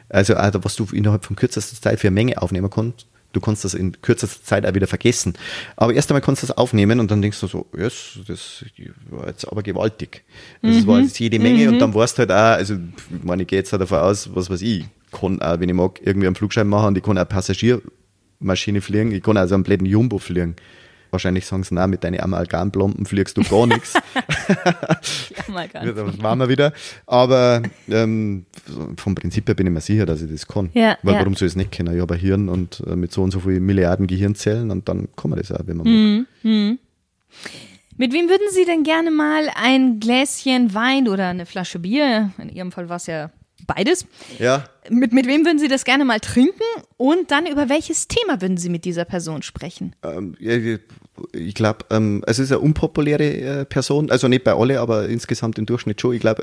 Also, 0.08 0.34
also 0.34 0.62
was 0.62 0.76
du 0.76 0.86
innerhalb 0.92 1.24
von 1.24 1.34
kürzester 1.34 1.80
Zeit 1.80 2.00
für 2.00 2.06
eine 2.06 2.14
Menge 2.14 2.40
aufnehmen 2.40 2.70
kannst, 2.70 3.06
du 3.36 3.40
kannst 3.40 3.64
das 3.64 3.74
in 3.74 4.00
kürzester 4.00 4.42
Zeit 4.42 4.66
auch 4.66 4.74
wieder 4.74 4.86
vergessen. 4.86 5.34
Aber 5.76 5.92
erst 5.92 6.10
einmal 6.10 6.22
kannst 6.22 6.42
du 6.42 6.46
das 6.46 6.56
aufnehmen 6.56 6.98
und 7.00 7.10
dann 7.10 7.20
denkst 7.20 7.38
du 7.40 7.46
so, 7.46 7.66
yes, 7.76 8.18
das 8.26 8.64
war 9.10 9.26
jetzt 9.26 9.46
aber 9.46 9.62
gewaltig. 9.62 10.24
Das 10.62 10.76
mhm. 10.76 10.86
war 10.86 11.00
jetzt 11.00 11.18
jede 11.20 11.38
Menge 11.38 11.66
mhm. 11.66 11.74
und 11.74 11.78
dann 11.78 11.94
warst 11.94 12.16
du 12.16 12.20
halt 12.20 12.32
auch, 12.32 12.58
also 12.58 12.74
ich 12.74 13.24
meine, 13.24 13.42
ich 13.42 13.48
gehe 13.48 13.58
jetzt 13.58 13.72
halt 13.72 13.82
davon 13.82 13.98
aus, 13.98 14.34
was 14.34 14.48
weiß 14.48 14.62
ich, 14.62 14.86
kann 15.12 15.40
auch, 15.42 15.60
wenn 15.60 15.68
ich 15.68 15.74
mag, 15.74 16.00
irgendwie 16.02 16.26
einen 16.26 16.34
Flugschein 16.34 16.66
machen 16.66 16.88
und 16.88 16.98
ich 16.98 17.04
kann 17.04 17.18
auch 17.18 17.28
Passagiermaschine 17.28 18.80
fliegen, 18.80 19.12
ich 19.12 19.22
kann 19.22 19.36
also 19.36 19.54
einen 19.54 19.64
blöden 19.64 19.86
Jumbo 19.86 20.18
fliegen. 20.18 20.56
Wahrscheinlich 21.10 21.46
sagen 21.46 21.62
sie, 21.62 21.74
na, 21.74 21.86
mit 21.86 22.04
deinen 22.04 22.20
Amalgamplomben 22.20 23.06
fliegst 23.06 23.36
du 23.36 23.42
gar 23.42 23.66
nichts. 23.66 23.94
das 24.14 25.48
waren 26.22 26.38
wir 26.38 26.48
wieder. 26.48 26.72
Aber 27.06 27.62
ähm, 27.88 28.46
vom 28.96 29.14
Prinzip 29.14 29.48
her 29.48 29.54
bin 29.54 29.66
ich 29.66 29.72
mir 29.72 29.80
sicher, 29.80 30.06
dass 30.06 30.22
ich 30.22 30.30
das 30.30 30.46
kann. 30.46 30.70
Ja, 30.74 30.98
Weil 31.02 31.14
ja. 31.14 31.20
warum 31.20 31.34
soll 31.34 31.46
ich 31.46 31.52
es 31.52 31.56
nicht 31.56 31.72
können? 31.72 31.94
Ich 31.94 32.00
habe 32.00 32.14
ein 32.14 32.20
Hirn 32.20 32.48
und 32.48 32.82
äh, 32.86 32.96
mit 32.96 33.12
so 33.12 33.22
und 33.22 33.30
so 33.30 33.40
vielen 33.40 33.64
Milliarden 33.64 34.06
Gehirnzellen 34.06 34.70
und 34.70 34.88
dann 34.88 35.08
kann 35.16 35.30
man 35.30 35.38
das 35.38 35.52
auch, 35.52 35.66
wenn 35.66 35.76
man 35.78 35.86
mhm. 35.86 36.26
mag. 36.42 36.44
Mhm. 36.44 36.78
Mit 37.98 38.12
wem 38.12 38.28
würden 38.28 38.48
Sie 38.50 38.66
denn 38.66 38.82
gerne 38.82 39.10
mal 39.10 39.50
ein 39.54 40.00
Gläschen 40.00 40.74
Wein 40.74 41.08
oder 41.08 41.28
eine 41.28 41.46
Flasche 41.46 41.78
Bier, 41.78 42.30
in 42.36 42.50
Ihrem 42.50 42.70
Fall 42.70 42.90
war 42.90 42.96
es 42.96 43.06
ja 43.06 43.30
beides. 43.66 44.06
Ja. 44.38 44.64
Mit, 44.88 45.12
mit 45.12 45.26
wem 45.26 45.44
würden 45.44 45.58
Sie 45.58 45.68
das 45.68 45.84
gerne 45.84 46.04
mal 46.04 46.20
trinken? 46.20 46.62
Und 46.96 47.30
dann 47.30 47.46
über 47.46 47.68
welches 47.68 48.08
Thema 48.08 48.40
würden 48.40 48.56
Sie 48.56 48.68
mit 48.68 48.84
dieser 48.84 49.04
Person 49.04 49.42
sprechen? 49.42 49.94
Ähm, 50.02 50.36
ich 51.32 51.54
glaube, 51.54 51.84
ähm, 51.90 52.22
es 52.26 52.38
ist 52.38 52.52
eine 52.52 52.60
unpopuläre 52.60 53.24
äh, 53.24 53.64
Person, 53.64 54.10
also 54.10 54.28
nicht 54.28 54.44
bei 54.44 54.54
alle, 54.54 54.80
aber 54.80 55.08
insgesamt 55.08 55.58
im 55.58 55.66
Durchschnitt 55.66 56.00
schon. 56.00 56.14
Ich 56.14 56.20
glaube, 56.20 56.42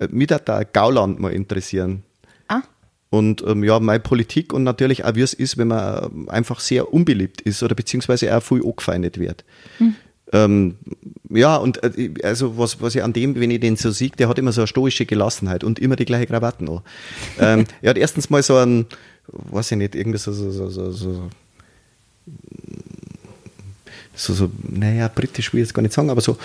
äh, 0.00 0.04
äh, 0.04 0.08
mich 0.10 0.30
hat 0.30 0.48
da 0.48 0.62
Gauland 0.64 1.20
mal 1.20 1.32
interessieren. 1.32 2.02
Ah. 2.48 2.62
Und 3.10 3.44
ähm, 3.46 3.62
ja, 3.62 3.78
meine 3.78 4.00
Politik 4.00 4.52
und 4.52 4.62
natürlich 4.62 5.04
auch, 5.04 5.14
wie 5.14 5.20
es 5.20 5.34
ist, 5.34 5.58
wenn 5.58 5.68
man 5.68 6.04
ähm, 6.04 6.28
einfach 6.28 6.60
sehr 6.60 6.92
unbeliebt 6.92 7.42
ist 7.42 7.62
oder 7.62 7.74
beziehungsweise 7.74 8.34
auch 8.36 8.42
viel 8.42 8.62
angefeindet 8.64 9.18
wird. 9.18 9.44
Hm. 9.78 9.96
Ähm, 10.32 10.76
ja, 11.28 11.56
und 11.56 11.82
äh, 11.82 12.12
also 12.22 12.58
was, 12.58 12.80
was 12.80 12.94
ich 12.94 13.02
an 13.02 13.12
dem, 13.12 13.38
wenn 13.38 13.50
ich 13.50 13.60
den 13.60 13.76
so 13.76 13.90
sehe, 13.90 14.10
der 14.10 14.28
hat 14.28 14.38
immer 14.38 14.52
so 14.52 14.62
eine 14.62 14.68
stoische 14.68 15.06
Gelassenheit 15.06 15.64
und 15.64 15.78
immer 15.78 15.96
die 15.96 16.04
gleiche 16.04 16.26
Krawatten 16.26 16.68
an. 16.68 16.80
ähm, 17.38 17.64
er 17.82 17.90
hat 17.90 17.98
erstens 17.98 18.30
mal 18.30 18.42
so 18.42 18.56
ein, 18.56 18.86
weiß 19.28 19.72
ich 19.72 19.78
nicht, 19.78 19.94
irgendwie 19.94 20.18
so, 20.18 20.32
so, 20.32 20.50
so, 20.50 20.68
so, 20.70 20.90
so 20.90 21.30
so, 24.14 24.32
so, 24.34 24.50
naja, 24.68 25.08
britisch 25.08 25.52
will 25.52 25.60
ich 25.60 25.68
jetzt 25.68 25.74
gar 25.74 25.82
nicht 25.82 25.94
sagen, 25.94 26.10
aber 26.10 26.20
so, 26.20 26.36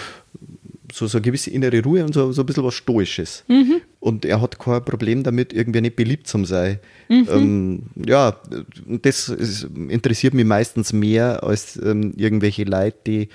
so, 0.91 1.05
so 1.07 1.17
eine 1.17 1.23
gewisse 1.23 1.51
innere 1.51 1.83
Ruhe 1.83 2.03
und 2.03 2.13
so, 2.13 2.31
so 2.31 2.41
ein 2.41 2.45
bisschen 2.45 2.63
was 2.63 2.75
Stoisches. 2.75 3.43
Mhm. 3.47 3.81
Und 3.99 4.25
er 4.25 4.41
hat 4.41 4.57
kein 4.57 4.83
Problem 4.85 5.23
damit, 5.23 5.51
irgendwie 5.53 5.81
nicht 5.81 5.95
beliebt 5.95 6.27
zu 6.27 6.43
sein. 6.45 6.79
Mhm. 7.09 7.27
Ähm, 7.29 7.83
ja, 8.05 8.37
das 8.87 9.29
ist, 9.29 9.67
interessiert 9.89 10.33
mich 10.33 10.45
meistens 10.45 10.93
mehr 10.93 11.43
als 11.43 11.77
ähm, 11.83 12.13
irgendwelche 12.15 12.63
Leute, 12.63 12.97
die 13.05 13.29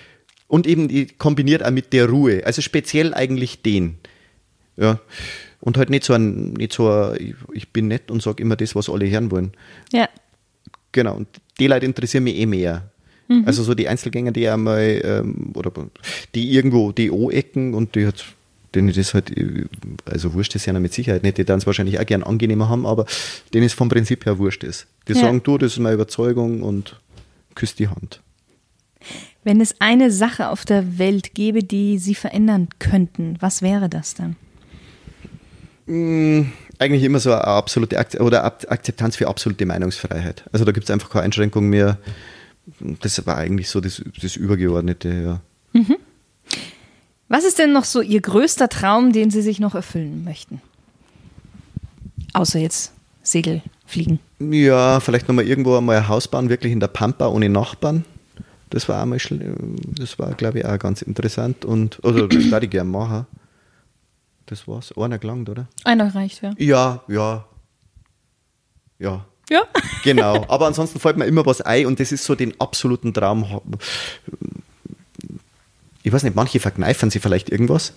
und 0.53 0.67
eben 0.67 0.87
die 0.87 1.07
kombiniert 1.07 1.65
auch 1.65 1.71
mit 1.71 1.95
der 1.95 2.11
Ruhe. 2.11 2.45
Also 2.45 2.61
speziell 2.61 3.15
eigentlich 3.15 3.63
den. 3.63 3.97
Ja. 4.77 5.01
Und 5.61 5.79
halt 5.79 5.89
nicht 5.89 6.05
so 6.05 6.13
ein, 6.13 6.53
nicht 6.53 6.75
so 6.75 6.91
ein, 6.91 7.35
ich 7.55 7.71
bin 7.71 7.89
nett 7.89 8.11
und 8.11 8.23
sage 8.23 8.43
immer 8.43 8.55
das, 8.55 8.75
was 8.75 8.91
alle 8.91 9.09
hören 9.09 9.31
wollen. 9.31 9.53
Ja. 9.95 10.11
Genau. 10.93 11.17
Und 11.17 11.29
die 11.59 11.69
Leute 11.69 11.87
interessieren 11.87 12.25
mich 12.25 12.37
eh 12.37 12.45
mehr. 12.45 12.91
Mhm. 13.29 13.45
Also 13.47 13.63
so 13.63 13.73
die 13.73 13.89
Einzelgänger, 13.89 14.33
die 14.33 14.47
einmal, 14.47 15.01
ähm, 15.03 15.53
oder 15.55 15.73
die 16.35 16.53
irgendwo 16.53 16.93
die 16.93 17.11
O-Ecken 17.11 17.73
und 17.73 17.95
die 17.95 18.07
hat, 18.07 18.23
denen 18.75 18.93
das 18.93 19.15
halt, 19.15 19.33
also 20.05 20.35
wurscht 20.35 20.55
ist 20.55 20.67
ja 20.67 20.75
mit 20.75 20.93
Sicherheit 20.93 21.23
nicht, 21.23 21.39
die 21.39 21.47
dann 21.47 21.61
es 21.61 21.67
wahrscheinlich 21.67 21.99
auch 21.99 22.05
gern 22.05 22.23
angenehmer 22.23 22.69
haben, 22.69 22.85
aber 22.85 23.07
denen 23.55 23.65
ist 23.65 23.73
vom 23.73 23.89
Prinzip 23.89 24.27
her 24.27 24.37
wurscht 24.37 24.65
ist. 24.65 24.87
Die 25.09 25.15
ja. 25.15 25.21
sagen, 25.21 25.43
du, 25.43 25.57
das 25.57 25.73
ist 25.73 25.79
meine 25.79 25.95
Überzeugung 25.95 26.63
und 26.63 27.01
küsst 27.55 27.79
die 27.79 27.89
Hand. 27.89 28.21
Wenn 29.45 29.61
es 29.61 29.81
eine 29.81 30.11
Sache 30.11 30.49
auf 30.49 30.65
der 30.65 30.99
Welt 30.99 31.35
gäbe, 31.35 31.65
die 31.65 31.99
Sie 31.99 32.15
verändern 32.15 32.69
könnten, 32.79 33.37
was 33.41 33.61
wäre 33.61 33.89
das 33.89 34.15
dann? 34.15 34.37
Mmh, 35.87 36.47
eigentlich 36.79 37.03
immer 37.03 37.19
so 37.19 37.33
eine 37.33 37.45
absolute 37.45 37.99
Ak 37.99 38.15
oder 38.21 38.45
Akzeptanz 38.45 39.17
für 39.17 39.27
absolute 39.27 39.67
Meinungsfreiheit. 39.67 40.45
Also 40.53 40.65
da 40.65 40.73
gibt 40.73 40.85
es 40.85 40.91
einfach 40.91 41.11
keine 41.11 41.25
Einschränkung 41.25 41.69
mehr. 41.69 41.99
Das 43.01 43.27
war 43.27 43.37
eigentlich 43.37 43.69
so 43.69 43.81
das, 43.81 44.03
das 44.21 44.37
Übergeordnete, 44.37 45.09
ja. 45.09 45.41
Mhm. 45.73 45.97
Was 47.29 47.45
ist 47.45 47.59
denn 47.59 47.73
noch 47.73 47.85
so 47.85 48.01
Ihr 48.01 48.21
größter 48.21 48.69
Traum, 48.69 49.13
den 49.13 49.31
Sie 49.31 49.43
sich 49.43 49.59
noch 49.59 49.75
erfüllen 49.75 50.23
möchten? 50.23 50.61
Außer 52.35 52.59
jetzt 52.59 52.93
Segelfliegen. 53.23 54.21
Ja, 54.39 55.01
vielleicht 55.01 55.29
nochmal 55.29 55.47
irgendwo 55.47 55.77
einmal 55.77 55.97
ein 55.97 56.09
Haus 56.09 56.29
bauen, 56.29 56.49
wirklich 56.49 56.73
in 56.73 56.81
der 56.81 56.89
Pampa 56.89 57.29
ohne 57.29 57.49
Nachbarn. 57.49 58.05
Das 58.73 58.89
war 58.89 59.03
einmal, 59.03 59.19
das 59.99 60.19
war, 60.19 60.33
glaube 60.33 60.61
ich, 60.61 60.65
auch 60.65 60.79
ganz 60.79 61.03
interessant 61.03 61.67
und, 61.67 62.03
also, 62.03 62.27
das 62.27 62.51
würde 62.51 62.65
ich 62.67 62.71
gerne 62.71 62.89
machen. 62.89 63.27
Das 64.47 64.67
war's. 64.67 64.97
Einer 64.97 65.19
gelangt, 65.19 65.51
oder? 65.51 65.69
Einer 65.85 66.15
reicht, 66.15 66.43
ja. 66.43 66.55
Ja, 66.57 67.03
ja. 67.07 67.45
Ja, 68.99 69.27
Ja. 69.51 69.63
Genau. 70.05 70.47
Aber 70.49 70.67
ansonsten 70.67 70.99
fällt 70.99 71.19
mir 71.19 71.27
immer 71.27 71.45
was 71.45 71.61
ein 71.61 71.85
und 71.87 72.01
das 72.01 72.13
ist 72.13 72.25
so 72.25 72.35
den 72.35 72.59
absoluten 72.61 73.13
Traum. 73.13 73.61
Ich 76.03 76.13
weiß 76.13 76.23
nicht, 76.23 76.35
manche 76.35 76.59
verkneifen 76.59 77.11
sich 77.11 77.21
vielleicht 77.21 77.51
irgendwas. 77.51 77.93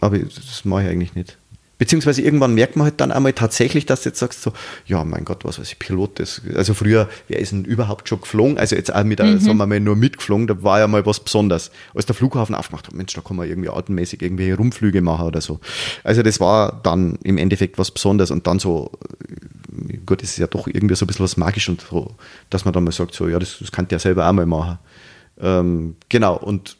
Aber 0.00 0.18
das 0.18 0.64
mache 0.64 0.82
ich 0.82 0.88
eigentlich 0.88 1.14
nicht. 1.14 1.38
Beziehungsweise 1.80 2.20
irgendwann 2.20 2.52
merkt 2.52 2.76
man 2.76 2.84
halt 2.84 3.00
dann 3.00 3.10
einmal 3.10 3.32
tatsächlich, 3.32 3.86
dass 3.86 4.02
du 4.02 4.10
jetzt 4.10 4.18
sagst 4.18 4.42
so, 4.42 4.52
ja, 4.84 5.02
mein 5.02 5.24
Gott, 5.24 5.46
was 5.46 5.58
weiß 5.58 5.66
ich, 5.66 5.78
Pilot, 5.78 6.20
das, 6.20 6.42
also 6.54 6.74
früher, 6.74 7.08
wer 7.26 7.38
ist 7.38 7.52
denn 7.52 7.64
überhaupt 7.64 8.06
schon 8.06 8.20
geflogen? 8.20 8.58
Also 8.58 8.76
jetzt 8.76 8.94
auch 8.94 9.02
mit, 9.02 9.18
mhm. 9.18 9.40
sagen 9.40 9.56
wir 9.56 9.66
mal, 9.66 9.80
nur 9.80 9.96
mitgeflogen, 9.96 10.46
da 10.46 10.62
war 10.62 10.80
ja 10.80 10.86
mal 10.86 11.06
was 11.06 11.20
Besonderes. 11.20 11.70
Als 11.94 12.04
der 12.04 12.14
Flughafen 12.14 12.54
aufgemacht 12.54 12.86
hat, 12.86 12.94
Mensch, 12.94 13.14
da 13.14 13.22
kann 13.22 13.38
man 13.38 13.48
irgendwie 13.48 13.70
atemmäßig 13.70 14.20
irgendwie 14.20 14.50
Rumflüge 14.50 15.00
machen 15.00 15.24
oder 15.24 15.40
so. 15.40 15.58
Also 16.04 16.22
das 16.22 16.38
war 16.38 16.80
dann 16.82 17.18
im 17.22 17.38
Endeffekt 17.38 17.78
was 17.78 17.90
Besonderes 17.90 18.30
und 18.30 18.46
dann 18.46 18.58
so, 18.58 18.90
gut, 20.04 20.22
das 20.22 20.32
ist 20.32 20.38
ja 20.38 20.48
doch 20.48 20.66
irgendwie 20.66 20.96
so 20.96 21.06
ein 21.06 21.08
bisschen 21.08 21.24
was 21.24 21.38
magisch 21.38 21.70
und 21.70 21.80
so, 21.80 22.14
dass 22.50 22.66
man 22.66 22.74
dann 22.74 22.84
mal 22.84 22.92
sagt, 22.92 23.14
so, 23.14 23.26
ja, 23.26 23.38
das, 23.38 23.56
das 23.58 23.72
kann 23.72 23.88
der 23.88 24.00
selber 24.00 24.28
auch 24.28 24.32
mal 24.34 24.44
machen. 24.44 24.78
Ähm, 25.40 25.96
genau, 26.10 26.36
und 26.36 26.76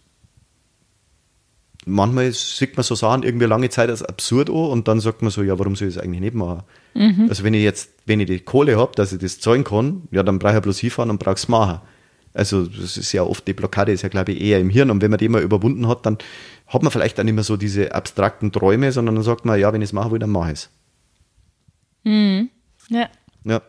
manchmal 1.91 2.33
sieht 2.33 2.77
man 2.77 2.85
so 2.85 2.95
Sachen 2.95 3.23
irgendwie 3.23 3.47
lange 3.47 3.69
Zeit 3.69 3.91
als 3.91 4.03
absurd 4.03 4.49
an 4.49 4.57
und 4.57 4.89
dann 4.89 5.01
sagt 5.01 5.23
man 5.23 5.31
so, 5.31 5.43
ja, 5.43 5.59
warum 5.59 5.77
soll 5.77 5.89
ich 5.89 5.95
das 5.95 6.03
eigentlich 6.03 6.21
nicht 6.21 6.35
machen? 6.35 6.63
Mhm. 6.95 7.27
Also 7.29 7.45
wenn 7.45 7.55
ich 7.55 7.63
jetzt, 7.63 7.91
wenn 8.07 8.21
ich 8.21 8.27
die 8.27 8.41
Kohle 8.41 8.79
habe, 8.79 8.93
dass 8.95 9.13
ich 9.13 9.19
das 9.19 9.41
zahlen 9.41 9.65
kann, 9.65 10.03
ja, 10.11 10.23
dann 10.23 10.39
brauche 10.39 10.57
ich 10.57 10.63
bloß 10.63 10.79
hinfahren 10.79 11.11
und 11.11 11.19
brauche 11.19 11.35
es 11.35 11.49
machen. 11.49 11.81
Also 12.33 12.65
das 12.67 12.97
ist 12.97 13.13
ja 13.13 13.23
oft, 13.23 13.47
die 13.47 13.53
Blockade 13.53 13.93
ist 13.93 14.03
ja, 14.03 14.09
glaube 14.09 14.33
ich, 14.33 14.41
eher 14.41 14.61
im 14.61 14.71
Hirn 14.71 14.91
und 14.91 15.03
wenn 15.03 15.11
man 15.11 15.19
die 15.19 15.29
mal 15.29 15.43
überwunden 15.43 15.89
hat, 15.89 16.07
dann 16.07 16.19
hat 16.67 16.83
man 16.83 16.93
vielleicht 16.93 17.19
dann 17.19 17.27
nicht 17.27 17.35
mehr 17.35 17.45
so 17.45 17.57
diese 17.57 17.95
abstrakten 17.95 18.53
Träume, 18.53 18.93
sondern 18.93 19.17
dann 19.17 19.25
sagt 19.25 19.45
man, 19.45 19.59
ja, 19.59 19.73
wenn 19.73 19.83
ich 19.83 19.89
es 19.89 19.93
machen 19.93 20.13
will, 20.13 20.21
dann 20.21 20.31
mache 20.31 20.53
ich 20.53 20.59
es. 20.59 20.71
Mhm. 22.05 22.51
Ja. 22.89 23.09
Ja. 23.45 23.63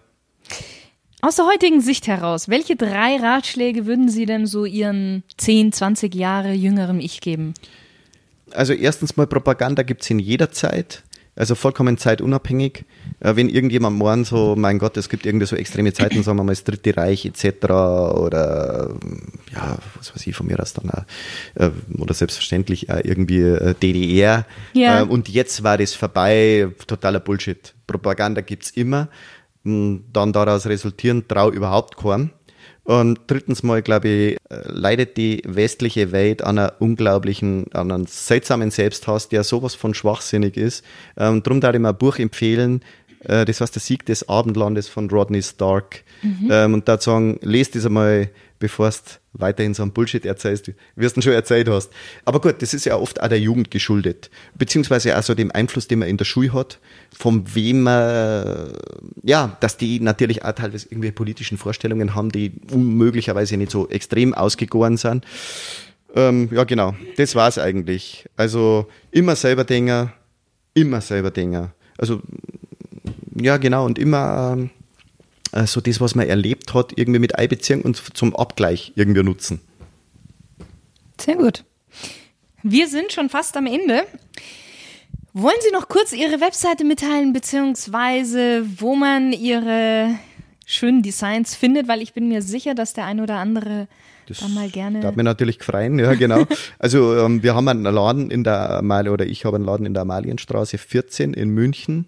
Aus 1.24 1.36
der 1.36 1.46
heutigen 1.46 1.82
Sicht 1.82 2.08
heraus, 2.08 2.50
welche 2.50 2.76
drei 2.76 3.18
Ratschläge 3.18 3.86
würden 3.86 4.10
Sie 4.10 4.26
denn 4.26 4.48
so 4.48 4.66
Ihren 4.66 5.24
10, 5.38 5.72
20 5.72 6.16
Jahre 6.16 6.54
jüngerem 6.54 7.00
Ich 7.00 7.22
geben? 7.22 7.54
Also 8.54 8.74
erstens 8.74 9.18
mal 9.18 9.28
Propaganda 9.28 9.84
gibt 9.84 10.04
es 10.04 10.10
in 10.10 10.20
jeder 10.20 10.52
Zeit. 10.52 11.04
Also 11.34 11.56
vollkommen 11.56 11.98
zeitunabhängig. 11.98 12.84
Äh, 13.22 13.36
wenn 13.38 13.48
irgendjemand 13.48 13.98
morgen 13.98 14.26
so, 14.26 14.56
mein 14.58 14.80
Gott, 14.80 14.98
es 14.98 15.08
gibt 15.08 15.26
irgendwie 15.26 15.46
so 15.46 15.56
extreme 15.56 15.94
Zeiten, 15.94 16.24
sagen 16.24 16.38
wir 16.38 16.44
mal 16.44 16.52
das 16.52 16.66
Dritte 16.66 16.96
Reich 16.98 17.26
etc. 17.26 17.46
oder 17.70 18.96
ja, 19.54 19.78
was 19.96 20.14
weiß 20.14 20.28
ich 20.28 20.36
von 20.36 20.48
mir 20.48 20.60
aus 20.60 20.74
dann 20.74 20.90
auch, 20.90 21.04
äh, 21.56 21.72
oder 21.98 22.14
selbstverständlich 22.14 22.92
auch 22.92 23.00
irgendwie 23.02 23.42
äh, 23.42 23.74
DDR. 23.76 24.46
Ja. 24.74 25.04
und 25.04 25.30
jetzt 25.30 25.64
war 25.64 25.78
das 25.78 25.94
vorbei, 25.94 26.68
totaler 26.86 27.22
Bullshit. 27.22 27.74
Propaganda 27.88 28.42
gibt 28.42 28.64
es 28.66 28.72
immer. 28.72 29.08
Hm, 29.64 30.06
dann 30.12 30.34
daraus 30.34 30.66
resultieren, 30.66 31.28
trau 31.28 31.50
überhaupt 31.52 31.96
keinen. 31.96 32.32
Und 32.84 33.20
drittens 33.28 33.62
mal, 33.62 33.82
glaube 33.82 34.08
ich, 34.08 34.38
äh, 34.50 34.62
leidet 34.66 35.16
die 35.18 35.44
westliche 35.46 36.12
Welt 36.12 36.44
an 36.44 36.58
einer 36.58 36.74
unglaublichen, 36.80 37.72
an 37.74 37.92
einem 37.92 38.08
seltsamen 38.08 38.72
Selbsthass, 38.72 39.30
der 39.30 39.44
sowas 39.44 39.76
von 39.76 39.94
schwachsinnig 39.94 40.58
ist. 40.58 40.84
Ähm, 41.16 41.44
drum 41.44 41.62
darf 41.62 41.76
ich 41.76 41.80
mir 41.80 41.90
ein 41.90 41.98
Buch 41.98 42.18
empfehlen, 42.18 42.82
äh, 43.24 43.46
das 43.46 43.62
heißt 43.62 43.76
Der 43.76 43.82
Sieg 43.82 44.06
des 44.06 44.28
Abendlandes 44.28 44.88
von 44.88 45.10
Rodney 45.10 45.42
Stark. 45.44 46.04
Mhm. 46.22 46.48
Ähm, 46.50 46.74
und 46.74 46.88
da 46.88 47.00
sagen, 47.00 47.40
lest 47.42 47.76
das 47.76 47.86
einmal, 47.86 48.30
bevor 48.62 48.90
du 48.90 48.96
weiterhin 49.34 49.74
so 49.74 49.84
einen 49.84 49.92
Bullshit 49.92 50.26
erzählst, 50.26 50.72
wie 50.96 51.08
du 51.08 51.22
schon 51.22 51.34
erzählt 51.34 51.68
hast. 51.68 51.92
Aber 52.24 52.40
gut, 52.40 52.62
das 52.62 52.74
ist 52.74 52.86
ja 52.86 52.96
oft 52.96 53.22
auch 53.22 53.28
der 53.28 53.40
Jugend 53.40 53.72
geschuldet, 53.72 54.30
beziehungsweise 54.56 55.18
auch 55.18 55.24
so 55.24 55.34
dem 55.34 55.52
Einfluss, 55.52 55.88
den 55.88 56.00
man 56.00 56.08
in 56.08 56.18
der 56.18 56.26
Schule 56.26 56.54
hat, 56.54 56.80
von 57.14 57.44
wem 57.54 57.84
man, 57.84 58.72
ja, 59.24 59.58
dass 59.60 59.76
die 59.76 60.00
natürlich 60.00 60.46
auch 60.46 60.54
teilweise 60.54 60.88
irgendwie 60.90 61.12
politischen 61.12 61.58
Vorstellungen 61.58 62.16
haben, 62.16 62.32
die 62.32 62.54
unmöglicherweise 62.72 63.58
nicht 63.58 63.72
so 63.72 63.90
extrem 63.90 64.34
ausgegoren 64.34 64.96
sind. 64.96 65.26
Ähm, 66.16 66.50
ja, 66.52 66.64
genau, 66.64 66.96
das 67.18 67.36
war's 67.36 67.58
eigentlich. 67.58 68.30
Also 68.38 68.88
immer 69.12 69.36
selber 69.36 69.64
denken, 69.64 70.14
immer 70.74 71.02
selber 71.02 71.32
denken. 71.32 71.72
Also 71.98 72.22
ja, 73.36 73.58
genau, 73.58 73.86
und 73.86 73.98
immer 73.98 74.54
ähm, 74.54 74.70
äh, 75.52 75.66
so 75.66 75.82
das, 75.82 76.02
was 76.02 76.16
man 76.16 76.28
erlebt 76.28 76.74
hat, 76.74 76.94
irgendwie 76.96 77.20
mit 77.20 77.38
einbeziehen 77.38 77.82
und 77.82 77.98
zum 78.16 78.36
Abgleich 78.36 78.94
irgendwie 78.96 79.24
nutzen. 79.24 79.62
Sehr 81.20 81.36
gut. 81.36 81.64
Wir 82.64 82.88
sind 82.88 83.12
schon 83.12 83.30
fast 83.30 83.58
am 83.58 83.66
Ende. 83.66 84.04
Wollen 85.34 85.56
Sie 85.62 85.72
noch 85.72 85.88
kurz 85.88 86.12
Ihre 86.14 86.42
Webseite 86.42 86.84
mitteilen, 86.84 87.34
beziehungsweise 87.34 88.66
wo 88.78 88.96
man 88.96 89.32
Ihre 89.32 90.16
schönen 90.66 91.02
Designs 91.02 91.56
findet, 91.56 91.88
weil 91.88 92.02
ich 92.02 92.14
bin 92.14 92.28
mir 92.28 92.42
sicher, 92.42 92.76
dass 92.76 92.94
der 92.94 93.06
ein 93.06 93.20
oder 93.20 93.36
andere 93.36 93.88
das 94.28 94.40
da 94.40 94.48
mal 94.48 94.70
gerne. 94.70 95.00
Da 95.02 95.10
hat 95.10 95.18
mir 95.18 95.24
natürlich 95.24 95.60
gefreien, 95.60 96.00
ja, 96.00 96.14
genau. 96.14 96.46
also 96.80 97.18
ähm, 97.18 97.44
wir 97.44 97.56
haben 97.56 97.68
einen 97.68 97.84
Laden 97.84 98.32
in 98.32 98.44
der 98.44 98.78
Amalie, 98.78 99.12
oder 99.12 99.26
ich 99.26 99.46
habe 99.46 99.56
einen 99.56 99.66
Laden 99.66 99.86
in 99.86 99.94
der 99.94 100.02
Amalienstraße 100.02 100.78
14 100.78 101.34
in 101.34 101.50
München. 101.50 102.08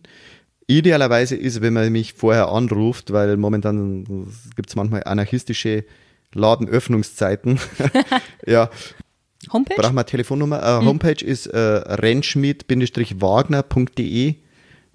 Idealerweise 0.67 1.36
ist, 1.36 1.62
wenn 1.62 1.73
man 1.73 1.91
mich 1.91 2.13
vorher 2.13 2.49
anruft, 2.49 3.12
weil 3.12 3.38
momentan 3.38 4.28
gibt 4.56 4.69
es 4.69 4.76
manchmal 4.76 5.04
anarchistische 5.04 5.86
Ladenöffnungszeiten. 6.34 7.60
ja. 8.47 8.69
Homepage? 9.52 9.76
Brauchen 9.76 9.95
wir 9.95 10.02
eine 10.02 10.06
Telefonnummer. 10.06 10.63
Äh, 10.63 10.80
mhm. 10.82 10.86
Homepage 10.86 11.26
ist 11.26 11.47
äh, 11.47 11.58
rennschmidt-wagner.de. 11.58 14.36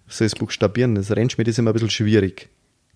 So 0.07 0.25
ist 0.25 0.39
buchstabieren. 0.39 0.95
Das 0.95 1.15
Rennschmidt 1.15 1.49
ist 1.49 1.59
immer 1.59 1.71
ein 1.71 1.75
bisschen 1.75 1.91
schwierig. 1.91 2.49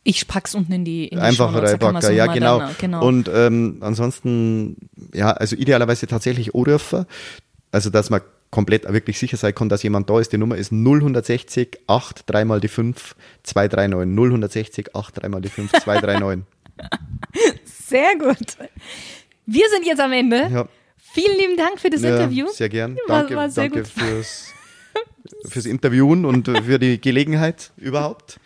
Ich 0.04 0.26
pack's 0.26 0.54
unten 0.54 0.72
in 0.72 0.84
die, 0.84 1.08
in 1.08 1.18
die 1.18 1.24
Einfach 1.24 1.54
reinpacken, 1.54 2.16
ja, 2.16 2.26
genau. 2.26 2.58
Dann, 2.58 2.74
genau. 2.78 3.06
Und 3.06 3.30
ähm, 3.32 3.76
ansonsten, 3.80 4.76
ja, 5.14 5.30
also 5.30 5.54
idealerweise 5.54 6.08
tatsächlich 6.08 6.54
anrufen. 6.54 7.06
Also, 7.70 7.90
dass 7.90 8.10
man 8.10 8.22
komplett 8.52 8.84
wirklich 8.92 9.18
sicher 9.18 9.36
sein 9.36 9.54
kann, 9.54 9.68
dass 9.68 9.82
jemand 9.82 10.08
da 10.08 10.20
ist. 10.20 10.32
Die 10.32 10.38
Nummer 10.38 10.56
ist 10.56 10.70
0160 10.70 11.80
8 11.88 12.30
3 12.30 12.44
mal 12.44 12.60
die 12.60 12.68
5 12.68 13.16
239. 13.42 14.16
0160 14.16 14.94
8 14.94 15.22
3 15.22 15.28
mal 15.28 15.40
die 15.40 15.48
5 15.48 15.72
239. 15.72 16.44
Sehr 17.64 18.16
gut. 18.16 18.56
Wir 19.46 19.68
sind 19.70 19.86
jetzt 19.86 20.00
am 20.00 20.12
Ende. 20.12 20.48
Ja. 20.52 20.68
Vielen 20.96 21.36
lieben 21.36 21.56
Dank 21.56 21.80
für 21.80 21.90
das 21.90 22.02
ja, 22.02 22.10
Interview. 22.10 22.46
Sehr 22.48 22.68
gern. 22.68 22.96
War, 23.06 23.20
danke, 23.20 23.36
war 23.36 23.50
sehr 23.50 23.68
danke 23.68 23.82
gut. 23.82 23.88
Fürs, 23.88 24.52
fürs 25.48 25.66
Interviewen 25.66 26.24
und 26.24 26.46
für 26.46 26.78
die 26.78 27.00
Gelegenheit 27.00 27.72
überhaupt. 27.76 28.38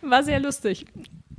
War 0.00 0.24
sehr 0.24 0.40
lustig. 0.40 0.86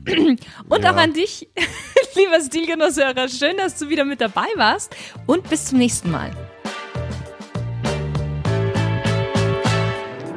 Und 0.07 0.83
ja. 0.83 0.91
auch 0.91 0.97
an 0.97 1.13
dich, 1.13 1.47
lieber 2.15 2.41
Stilgenusshörer. 2.43 3.27
Schön, 3.29 3.57
dass 3.57 3.77
du 3.77 3.87
wieder 3.87 4.03
mit 4.03 4.19
dabei 4.19 4.47
warst 4.55 4.95
und 5.27 5.47
bis 5.47 5.65
zum 5.65 5.77
nächsten 5.77 6.09
Mal. 6.09 6.31